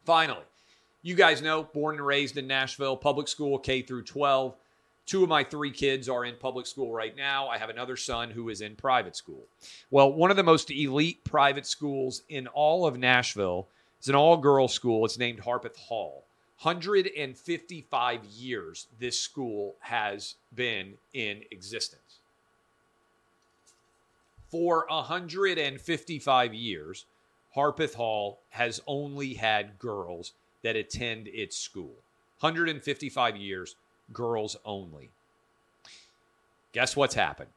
Finally, 0.04 0.44
you 1.02 1.14
guys 1.14 1.42
know, 1.42 1.62
born 1.62 1.96
and 1.96 2.06
raised 2.06 2.36
in 2.36 2.46
Nashville, 2.46 2.96
public 2.96 3.28
school 3.28 3.58
K 3.58 3.82
through 3.82 4.04
12. 4.04 4.56
Two 5.06 5.22
of 5.22 5.28
my 5.28 5.42
three 5.42 5.70
kids 5.70 6.08
are 6.08 6.24
in 6.24 6.34
public 6.36 6.66
school 6.66 6.92
right 6.92 7.16
now. 7.16 7.48
I 7.48 7.56
have 7.56 7.70
another 7.70 7.96
son 7.96 8.30
who 8.30 8.50
is 8.50 8.60
in 8.60 8.76
private 8.76 9.16
school. 9.16 9.46
Well, 9.90 10.12
one 10.12 10.30
of 10.30 10.36
the 10.36 10.42
most 10.42 10.70
elite 10.70 11.24
private 11.24 11.66
schools 11.66 12.22
in 12.28 12.46
all 12.48 12.86
of 12.86 12.98
Nashville 12.98 13.68
is 14.02 14.08
an 14.08 14.14
all 14.14 14.36
girls 14.36 14.74
school. 14.74 15.04
It's 15.06 15.16
named 15.16 15.40
Harpeth 15.40 15.76
Hall. 15.76 16.24
155 16.62 18.24
years 18.24 18.88
this 18.98 19.18
school 19.18 19.76
has 19.80 20.34
been 20.52 20.94
in 21.12 21.42
existence. 21.52 22.18
For 24.50 24.84
155 24.88 26.54
years, 26.54 27.04
Harpeth 27.54 27.94
Hall 27.94 28.40
has 28.50 28.80
only 28.88 29.34
had 29.34 29.78
girls 29.78 30.32
that 30.62 30.74
attend 30.74 31.28
its 31.28 31.56
school. 31.56 31.94
155 32.40 33.36
years, 33.36 33.76
girls 34.12 34.56
only. 34.64 35.10
Guess 36.72 36.96
what's 36.96 37.14
happened? 37.14 37.50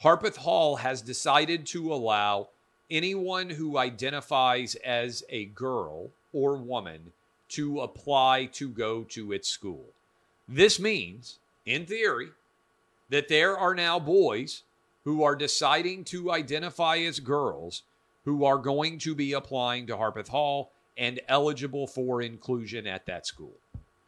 Harpeth 0.00 0.36
Hall 0.36 0.76
has 0.76 1.00
decided 1.00 1.64
to 1.66 1.92
allow 1.92 2.48
anyone 2.90 3.50
who 3.50 3.78
identifies 3.78 4.74
as 4.76 5.22
a 5.28 5.44
girl 5.46 6.10
or 6.32 6.56
woman 6.56 7.12
to 7.52 7.80
apply 7.80 8.46
to 8.52 8.68
go 8.68 9.04
to 9.04 9.32
its 9.32 9.48
school. 9.48 9.84
This 10.48 10.80
means, 10.80 11.38
in 11.66 11.86
theory, 11.86 12.28
that 13.10 13.28
there 13.28 13.56
are 13.58 13.74
now 13.74 13.98
boys 13.98 14.62
who 15.04 15.22
are 15.22 15.36
deciding 15.36 16.04
to 16.04 16.32
identify 16.32 16.96
as 16.98 17.20
girls 17.20 17.82
who 18.24 18.44
are 18.44 18.58
going 18.58 18.98
to 18.98 19.14
be 19.14 19.32
applying 19.32 19.86
to 19.86 19.96
Harpeth 19.96 20.28
Hall 20.28 20.72
and 20.96 21.20
eligible 21.28 21.86
for 21.86 22.22
inclusion 22.22 22.86
at 22.86 23.06
that 23.06 23.26
school. 23.26 23.54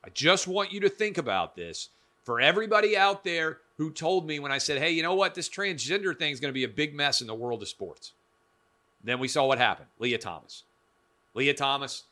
I 0.04 0.10
just 0.10 0.46
want 0.46 0.72
you 0.72 0.80
to 0.80 0.88
think 0.88 1.18
about 1.18 1.56
this 1.56 1.88
for 2.22 2.40
everybody 2.40 2.96
out 2.96 3.24
there 3.24 3.58
who 3.76 3.90
told 3.90 4.26
me 4.26 4.38
when 4.38 4.52
I 4.52 4.58
said, 4.58 4.78
hey, 4.78 4.90
you 4.90 5.02
know 5.02 5.14
what? 5.14 5.34
This 5.34 5.48
transgender 5.48 6.16
thing 6.16 6.32
is 6.32 6.40
going 6.40 6.50
to 6.50 6.54
be 6.54 6.64
a 6.64 6.68
big 6.68 6.94
mess 6.94 7.20
in 7.20 7.26
the 7.26 7.34
world 7.34 7.62
of 7.62 7.68
sports. 7.68 8.12
Then 9.02 9.18
we 9.18 9.28
saw 9.28 9.46
what 9.46 9.58
happened 9.58 9.88
Lia 9.98 10.18
Thomas. 10.18 10.62
Lia 11.34 11.54
Thomas 11.54 12.04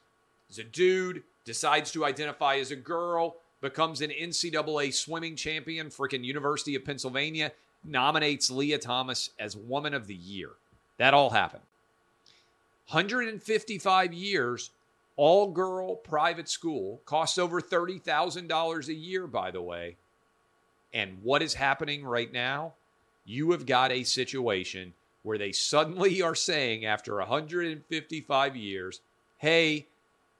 a 0.58 0.64
dude, 0.64 1.22
decides 1.44 1.90
to 1.92 2.04
identify 2.04 2.56
as 2.56 2.70
a 2.70 2.76
girl, 2.76 3.36
becomes 3.60 4.00
an 4.00 4.10
NCAA 4.10 4.92
swimming 4.92 5.36
champion, 5.36 5.88
freaking 5.88 6.24
University 6.24 6.74
of 6.74 6.84
Pennsylvania, 6.84 7.52
nominates 7.84 8.50
Lia 8.50 8.78
Thomas 8.78 9.30
as 9.38 9.56
Woman 9.56 9.94
of 9.94 10.06
the 10.06 10.14
Year. 10.14 10.50
That 10.98 11.14
all 11.14 11.30
happened. 11.30 11.62
155 12.88 14.12
years, 14.12 14.70
all 15.16 15.50
girl 15.50 15.96
private 15.96 16.48
school, 16.48 17.00
costs 17.06 17.38
over 17.38 17.60
$30,000 17.60 18.88
a 18.88 18.94
year, 18.94 19.26
by 19.26 19.50
the 19.50 19.62
way. 19.62 19.96
And 20.92 21.18
what 21.22 21.42
is 21.42 21.54
happening 21.54 22.04
right 22.04 22.32
now? 22.32 22.74
You 23.24 23.52
have 23.52 23.66
got 23.66 23.92
a 23.92 24.02
situation 24.02 24.92
where 25.22 25.38
they 25.38 25.52
suddenly 25.52 26.20
are 26.22 26.34
saying, 26.34 26.84
after 26.84 27.16
155 27.16 28.56
years, 28.56 29.00
hey, 29.38 29.86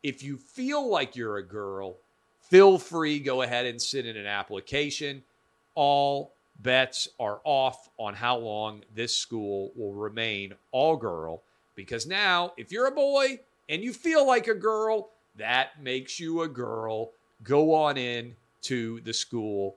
if 0.02 0.22
you 0.22 0.36
feel 0.36 0.88
like 0.88 1.16
you're 1.16 1.38
a 1.38 1.46
girl, 1.46 1.96
feel 2.40 2.78
free, 2.78 3.18
go 3.18 3.42
ahead 3.42 3.66
and 3.66 3.80
sit 3.80 4.06
in 4.06 4.16
an 4.16 4.26
application. 4.26 5.22
All 5.74 6.32
bets 6.60 7.08
are 7.18 7.40
off 7.44 7.88
on 7.98 8.14
how 8.14 8.36
long 8.36 8.82
this 8.94 9.16
school 9.16 9.72
will 9.74 9.92
remain 9.92 10.54
all 10.70 10.96
girl 10.96 11.42
because 11.74 12.06
now, 12.06 12.52
if 12.56 12.70
you're 12.70 12.86
a 12.86 12.92
boy 12.92 13.40
and 13.68 13.82
you 13.82 13.92
feel 13.92 14.26
like 14.26 14.48
a 14.48 14.54
girl, 14.54 15.10
that 15.36 15.82
makes 15.82 16.20
you 16.20 16.42
a 16.42 16.48
girl. 16.48 17.10
Go 17.42 17.74
on 17.74 17.96
in 17.96 18.36
to 18.62 19.00
the 19.00 19.12
school. 19.12 19.76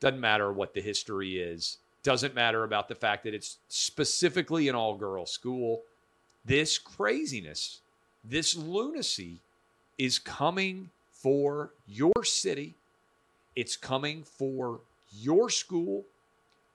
Doesn't 0.00 0.20
matter 0.20 0.52
what 0.52 0.74
the 0.74 0.80
history 0.80 1.38
is. 1.38 1.78
Doesn't 2.02 2.34
matter 2.34 2.64
about 2.64 2.88
the 2.88 2.94
fact 2.94 3.24
that 3.24 3.34
it's 3.34 3.58
specifically 3.68 4.68
an 4.68 4.74
all 4.74 4.96
girl 4.96 5.26
school. 5.26 5.82
This 6.44 6.78
craziness, 6.78 7.80
this 8.28 8.56
lunacy 8.56 9.40
is 9.98 10.18
coming 10.18 10.90
for 11.12 11.70
your 11.86 12.24
city. 12.24 12.74
It's 13.54 13.76
coming 13.76 14.24
for 14.24 14.80
your 15.18 15.48
school. 15.50 16.04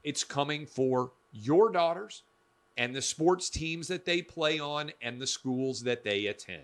It's 0.04 0.24
coming 0.24 0.66
for 0.66 1.12
your 1.34 1.72
daughters 1.72 2.24
and 2.78 2.96
the 2.96 3.02
sports 3.02 3.50
teams 3.50 3.88
that 3.88 4.06
they 4.06 4.22
play 4.22 4.60
on 4.60 4.92
and 5.02 5.22
the 5.22 5.28
schools 5.28 5.84
that 5.84 6.04
they 6.04 6.28
attend. 6.28 6.64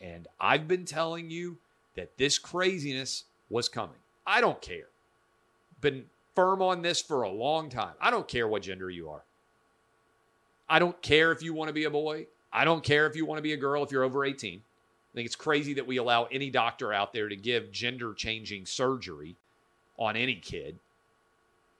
And 0.00 0.28
I've 0.40 0.68
been 0.68 0.84
telling 0.84 1.30
you 1.30 1.56
that 1.94 2.16
this 2.18 2.38
craziness 2.38 3.24
was 3.48 3.68
coming. 3.68 3.96
I 4.26 4.40
don't 4.40 4.60
care. 4.60 4.88
Been 5.80 6.04
firm 6.34 6.60
on 6.60 6.82
this 6.82 7.00
for 7.00 7.22
a 7.22 7.30
long 7.30 7.70
time. 7.70 7.94
I 8.00 8.10
don't 8.10 8.28
care 8.28 8.48
what 8.48 8.62
gender 8.62 8.90
you 8.90 9.08
are. 9.08 9.22
I 10.68 10.78
don't 10.78 11.00
care 11.02 11.30
if 11.30 11.42
you 11.42 11.54
want 11.54 11.68
to 11.68 11.74
be 11.74 11.84
a 11.84 11.90
boy. 11.90 12.26
I 12.54 12.64
don't 12.64 12.84
care 12.84 13.06
if 13.06 13.16
you 13.16 13.26
want 13.26 13.38
to 13.38 13.42
be 13.42 13.52
a 13.52 13.58
girl 13.58 13.82
if 13.82 13.90
you're 13.90 14.04
over 14.04 14.24
18. 14.24 14.60
I 14.60 15.14
think 15.14 15.26
it's 15.26 15.36
crazy 15.36 15.74
that 15.74 15.86
we 15.86 15.96
allow 15.96 16.24
any 16.24 16.50
doctor 16.50 16.92
out 16.92 17.12
there 17.12 17.28
to 17.28 17.36
give 17.36 17.72
gender 17.72 18.14
changing 18.14 18.64
surgery 18.64 19.34
on 19.98 20.16
any 20.16 20.36
kid 20.36 20.78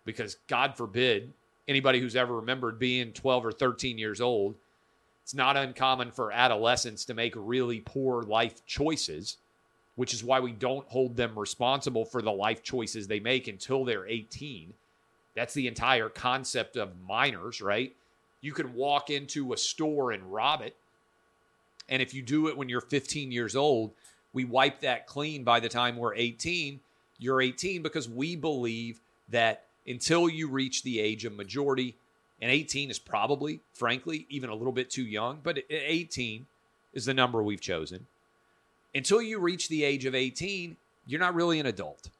because 0.04 0.36
God 0.48 0.76
forbid 0.76 1.32
anybody 1.68 2.00
who's 2.00 2.16
ever 2.16 2.36
remembered 2.36 2.78
being 2.78 3.12
12 3.12 3.46
or 3.46 3.52
13 3.52 3.98
years 3.98 4.20
old, 4.20 4.56
it's 5.22 5.34
not 5.34 5.56
uncommon 5.56 6.10
for 6.10 6.32
adolescents 6.32 7.04
to 7.06 7.14
make 7.14 7.34
really 7.36 7.80
poor 7.80 8.22
life 8.22 8.64
choices, 8.66 9.38
which 9.96 10.12
is 10.12 10.22
why 10.22 10.40
we 10.40 10.52
don't 10.52 10.86
hold 10.88 11.16
them 11.16 11.38
responsible 11.38 12.04
for 12.04 12.20
the 12.20 12.32
life 12.32 12.62
choices 12.62 13.06
they 13.06 13.20
make 13.20 13.48
until 13.48 13.84
they're 13.84 14.06
18. 14.06 14.74
That's 15.34 15.54
the 15.54 15.66
entire 15.66 16.08
concept 16.08 16.76
of 16.76 17.00
minors, 17.08 17.62
right? 17.62 17.94
You 18.44 18.52
can 18.52 18.74
walk 18.74 19.08
into 19.08 19.54
a 19.54 19.56
store 19.56 20.12
and 20.12 20.30
rob 20.30 20.60
it. 20.60 20.76
And 21.88 22.02
if 22.02 22.12
you 22.12 22.20
do 22.20 22.48
it 22.48 22.56
when 22.58 22.68
you're 22.68 22.82
15 22.82 23.32
years 23.32 23.56
old, 23.56 23.92
we 24.34 24.44
wipe 24.44 24.80
that 24.80 25.06
clean 25.06 25.44
by 25.44 25.60
the 25.60 25.68
time 25.70 25.96
we're 25.96 26.14
18. 26.14 26.78
You're 27.18 27.40
18 27.40 27.80
because 27.80 28.06
we 28.06 28.36
believe 28.36 29.00
that 29.30 29.64
until 29.86 30.28
you 30.28 30.46
reach 30.48 30.82
the 30.82 31.00
age 31.00 31.24
of 31.24 31.34
majority. 31.34 31.96
And 32.42 32.50
18 32.50 32.90
is 32.90 32.98
probably, 32.98 33.60
frankly, 33.72 34.26
even 34.28 34.50
a 34.50 34.54
little 34.54 34.74
bit 34.74 34.90
too 34.90 35.04
young, 35.04 35.40
but 35.42 35.60
18 35.70 36.44
is 36.92 37.06
the 37.06 37.14
number 37.14 37.42
we've 37.42 37.62
chosen. 37.62 38.06
Until 38.94 39.22
you 39.22 39.38
reach 39.38 39.70
the 39.70 39.84
age 39.84 40.04
of 40.04 40.14
18, 40.14 40.76
you're 41.06 41.18
not 41.18 41.34
really 41.34 41.60
an 41.60 41.66
adult. 41.66 42.10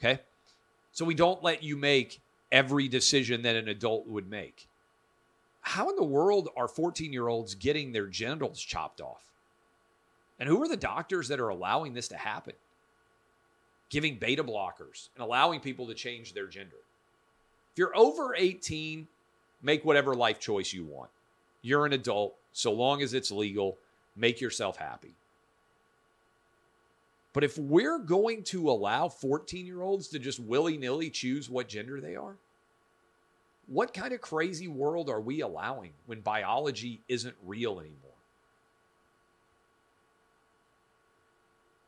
Okay. 0.00 0.20
So 0.92 1.04
we 1.04 1.14
don't 1.14 1.42
let 1.42 1.62
you 1.62 1.76
make 1.76 2.22
every 2.50 2.88
decision 2.88 3.42
that 3.42 3.56
an 3.56 3.68
adult 3.68 4.06
would 4.06 4.30
make. 4.30 4.68
How 5.66 5.90
in 5.90 5.96
the 5.96 6.04
world 6.04 6.48
are 6.56 6.68
14 6.68 7.12
year 7.12 7.26
olds 7.26 7.56
getting 7.56 7.90
their 7.90 8.06
genitals 8.06 8.62
chopped 8.62 9.00
off? 9.00 9.24
And 10.38 10.48
who 10.48 10.62
are 10.62 10.68
the 10.68 10.76
doctors 10.76 11.26
that 11.26 11.40
are 11.40 11.48
allowing 11.48 11.92
this 11.92 12.06
to 12.08 12.16
happen? 12.16 12.52
Giving 13.90 14.14
beta 14.14 14.44
blockers 14.44 15.08
and 15.16 15.24
allowing 15.24 15.58
people 15.58 15.88
to 15.88 15.94
change 15.94 16.34
their 16.34 16.46
gender. 16.46 16.76
If 17.72 17.78
you're 17.78 17.96
over 17.96 18.36
18, 18.36 19.08
make 19.60 19.84
whatever 19.84 20.14
life 20.14 20.38
choice 20.38 20.72
you 20.72 20.84
want. 20.84 21.10
You're 21.62 21.84
an 21.84 21.94
adult, 21.94 22.36
so 22.52 22.72
long 22.72 23.02
as 23.02 23.12
it's 23.12 23.32
legal, 23.32 23.76
make 24.14 24.40
yourself 24.40 24.76
happy. 24.76 25.14
But 27.32 27.42
if 27.42 27.58
we're 27.58 27.98
going 27.98 28.44
to 28.44 28.70
allow 28.70 29.08
14 29.08 29.66
year 29.66 29.82
olds 29.82 30.06
to 30.08 30.20
just 30.20 30.38
willy 30.38 30.76
nilly 30.76 31.10
choose 31.10 31.50
what 31.50 31.66
gender 31.66 32.00
they 32.00 32.14
are, 32.14 32.36
what 33.66 33.92
kind 33.92 34.12
of 34.12 34.20
crazy 34.20 34.68
world 34.68 35.10
are 35.10 35.20
we 35.20 35.40
allowing 35.40 35.92
when 36.06 36.20
biology 36.20 37.00
isn't 37.08 37.34
real 37.44 37.80
anymore? 37.80 38.00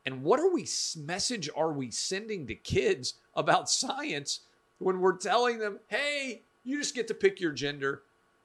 And 0.05 0.23
what 0.23 0.41
are 0.41 0.51
we 0.51 0.67
message 0.97 1.51
are 1.55 1.73
we 1.73 1.91
sending 1.91 2.47
to 2.47 2.55
kids 2.55 3.15
about 3.35 3.69
science 3.69 4.41
when 4.79 5.01
we're 5.01 5.17
telling 5.17 5.59
them, 5.59 5.81
hey, 5.89 6.43
you 6.65 6.79
just 6.79 6.95
get 6.95 7.09
to 7.09 7.15
pick 7.15 7.41
your 7.41 7.53
gender. 7.53 8.03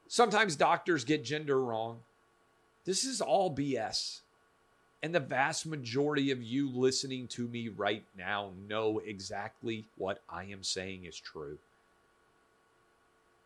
Sometimes 0.07 0.55
doctors 0.55 1.05
get 1.05 1.23
gender 1.23 1.63
wrong. 1.63 1.99
This 2.85 3.05
is 3.05 3.21
all 3.21 3.53
BS. 3.55 4.19
And 5.01 5.15
the 5.15 5.19
vast 5.19 5.65
majority 5.65 6.31
of 6.31 6.43
you 6.43 6.69
listening 6.69 7.27
to 7.29 7.47
me 7.47 7.69
right 7.69 8.03
now 8.17 8.51
know 8.67 8.99
exactly 8.99 9.85
what 9.97 10.21
I 10.29 10.43
am 10.45 10.63
saying 10.63 11.05
is 11.05 11.19
true. 11.19 11.57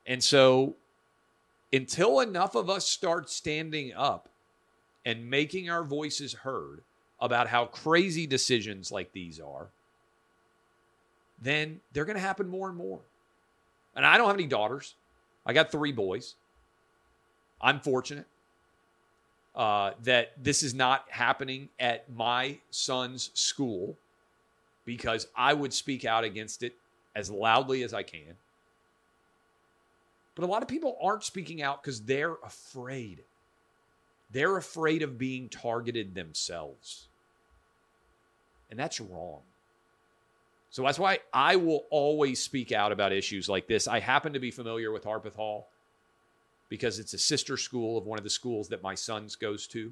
And 0.07 0.23
so, 0.23 0.75
until 1.71 2.21
enough 2.21 2.55
of 2.55 2.69
us 2.69 2.87
start 2.89 3.29
standing 3.29 3.93
up 3.93 4.29
and 5.05 5.29
making 5.29 5.69
our 5.69 5.83
voices 5.83 6.33
heard 6.33 6.81
about 7.19 7.47
how 7.47 7.65
crazy 7.65 8.25
decisions 8.25 8.91
like 8.91 9.11
these 9.11 9.39
are, 9.39 9.67
then 11.41 11.81
they're 11.91 12.05
going 12.05 12.15
to 12.15 12.21
happen 12.21 12.47
more 12.47 12.69
and 12.69 12.77
more. 12.77 12.99
And 13.95 14.05
I 14.05 14.17
don't 14.17 14.27
have 14.27 14.37
any 14.37 14.47
daughters. 14.47 14.95
I 15.45 15.53
got 15.53 15.71
three 15.71 15.91
boys. 15.91 16.35
I'm 17.61 17.79
fortunate 17.79 18.27
uh, 19.55 19.91
that 20.03 20.31
this 20.41 20.63
is 20.63 20.73
not 20.73 21.05
happening 21.09 21.67
at 21.79 22.09
my 22.13 22.59
son's 22.69 23.31
school 23.33 23.97
because 24.85 25.27
I 25.35 25.53
would 25.53 25.73
speak 25.73 26.05
out 26.05 26.23
against 26.23 26.63
it 26.63 26.75
as 27.15 27.29
loudly 27.29 27.83
as 27.83 27.93
I 27.93 28.03
can. 28.03 28.35
But 30.37 30.43
a 30.43 30.51
lot 30.51 30.61
of 30.61 30.67
people 30.67 30.95
aren't 31.01 31.23
speaking 31.23 31.63
out 31.63 31.81
because 31.81 32.03
they're 32.03 32.35
afraid. 32.45 33.23
They're 34.29 34.55
afraid 34.55 35.01
of 35.01 35.17
being 35.17 35.49
targeted 35.49 36.13
themselves. 36.13 37.07
And 38.69 38.79
that's 38.79 39.01
wrong. 39.01 39.39
So 40.69 40.83
that's 40.83 40.99
why 40.99 41.21
I 41.33 41.55
will 41.55 41.85
always 41.89 42.39
speak 42.39 42.71
out 42.71 42.91
about 42.91 43.13
issues 43.13 43.49
like 43.49 43.67
this. 43.67 43.87
I 43.87 43.99
happen 43.99 44.33
to 44.33 44.39
be 44.39 44.51
familiar 44.51 44.91
with 44.91 45.05
Harpeth 45.05 45.35
Hall 45.35 45.69
because 46.69 46.99
it's 46.99 47.15
a 47.15 47.17
sister 47.17 47.57
school 47.57 47.97
of 47.97 48.05
one 48.05 48.19
of 48.19 48.23
the 48.23 48.29
schools 48.29 48.69
that 48.69 48.83
my 48.83 48.93
sons 48.93 49.35
goes 49.35 49.65
to. 49.67 49.91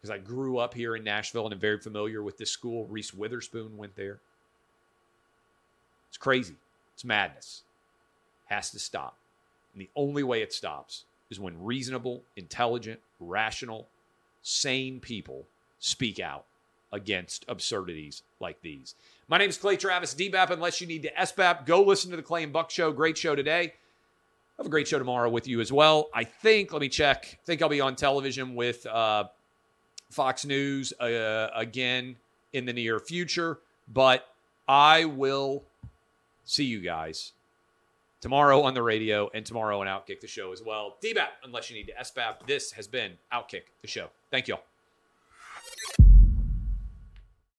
because 0.00 0.10
I 0.10 0.18
grew 0.18 0.58
up 0.58 0.74
here 0.74 0.96
in 0.96 1.04
Nashville 1.04 1.44
and 1.44 1.54
I'm 1.54 1.60
very 1.60 1.78
familiar 1.78 2.20
with 2.20 2.36
this 2.36 2.50
school. 2.50 2.86
Reese 2.86 3.14
Witherspoon 3.14 3.76
went 3.76 3.94
there. 3.94 4.18
It's 6.08 6.18
crazy. 6.18 6.56
It's 6.94 7.04
madness. 7.04 7.62
Has 8.46 8.70
to 8.72 8.80
stop. 8.80 9.16
And 9.78 9.86
the 9.86 9.90
only 9.94 10.24
way 10.24 10.42
it 10.42 10.52
stops 10.52 11.04
is 11.30 11.38
when 11.38 11.62
reasonable, 11.62 12.24
intelligent, 12.34 12.98
rational, 13.20 13.86
sane 14.42 14.98
people 14.98 15.46
speak 15.78 16.18
out 16.18 16.46
against 16.90 17.44
absurdities 17.46 18.22
like 18.40 18.60
these. 18.60 18.96
My 19.28 19.38
name 19.38 19.48
is 19.48 19.56
Clay 19.56 19.76
Travis, 19.76 20.16
DBAP, 20.16 20.50
unless 20.50 20.80
you 20.80 20.88
need 20.88 21.04
to 21.04 21.12
SBAP. 21.12 21.64
Go 21.64 21.84
listen 21.84 22.10
to 22.10 22.16
the 22.16 22.24
Clay 22.24 22.42
and 22.42 22.52
Buck 22.52 22.72
Show. 22.72 22.90
Great 22.90 23.16
show 23.16 23.36
today. 23.36 23.74
Have 24.56 24.66
a 24.66 24.68
great 24.68 24.88
show 24.88 24.98
tomorrow 24.98 25.30
with 25.30 25.46
you 25.46 25.60
as 25.60 25.70
well. 25.70 26.08
I 26.12 26.24
think, 26.24 26.72
let 26.72 26.80
me 26.80 26.88
check. 26.88 27.38
I 27.40 27.44
think 27.46 27.62
I'll 27.62 27.68
be 27.68 27.80
on 27.80 27.94
television 27.94 28.56
with 28.56 28.84
uh, 28.84 29.28
Fox 30.10 30.44
News 30.44 30.92
uh, 30.94 31.50
again 31.54 32.16
in 32.52 32.64
the 32.64 32.72
near 32.72 32.98
future, 32.98 33.60
but 33.86 34.26
I 34.66 35.04
will 35.04 35.62
see 36.44 36.64
you 36.64 36.80
guys 36.80 37.32
tomorrow 38.20 38.62
on 38.62 38.74
the 38.74 38.82
radio 38.82 39.28
and 39.34 39.44
tomorrow 39.44 39.80
on 39.80 39.86
Outkick 39.86 40.20
the 40.20 40.26
Show 40.26 40.52
as 40.52 40.62
well. 40.62 40.96
DBAP, 41.04 41.28
unless 41.44 41.70
you 41.70 41.76
need 41.76 41.86
to 41.86 41.94
SBAP. 41.94 42.46
This 42.46 42.72
has 42.72 42.86
been 42.86 43.12
Outkick 43.32 43.62
the 43.82 43.88
Show. 43.88 44.08
Thank 44.30 44.48
you 44.48 44.54
all. 44.54 44.64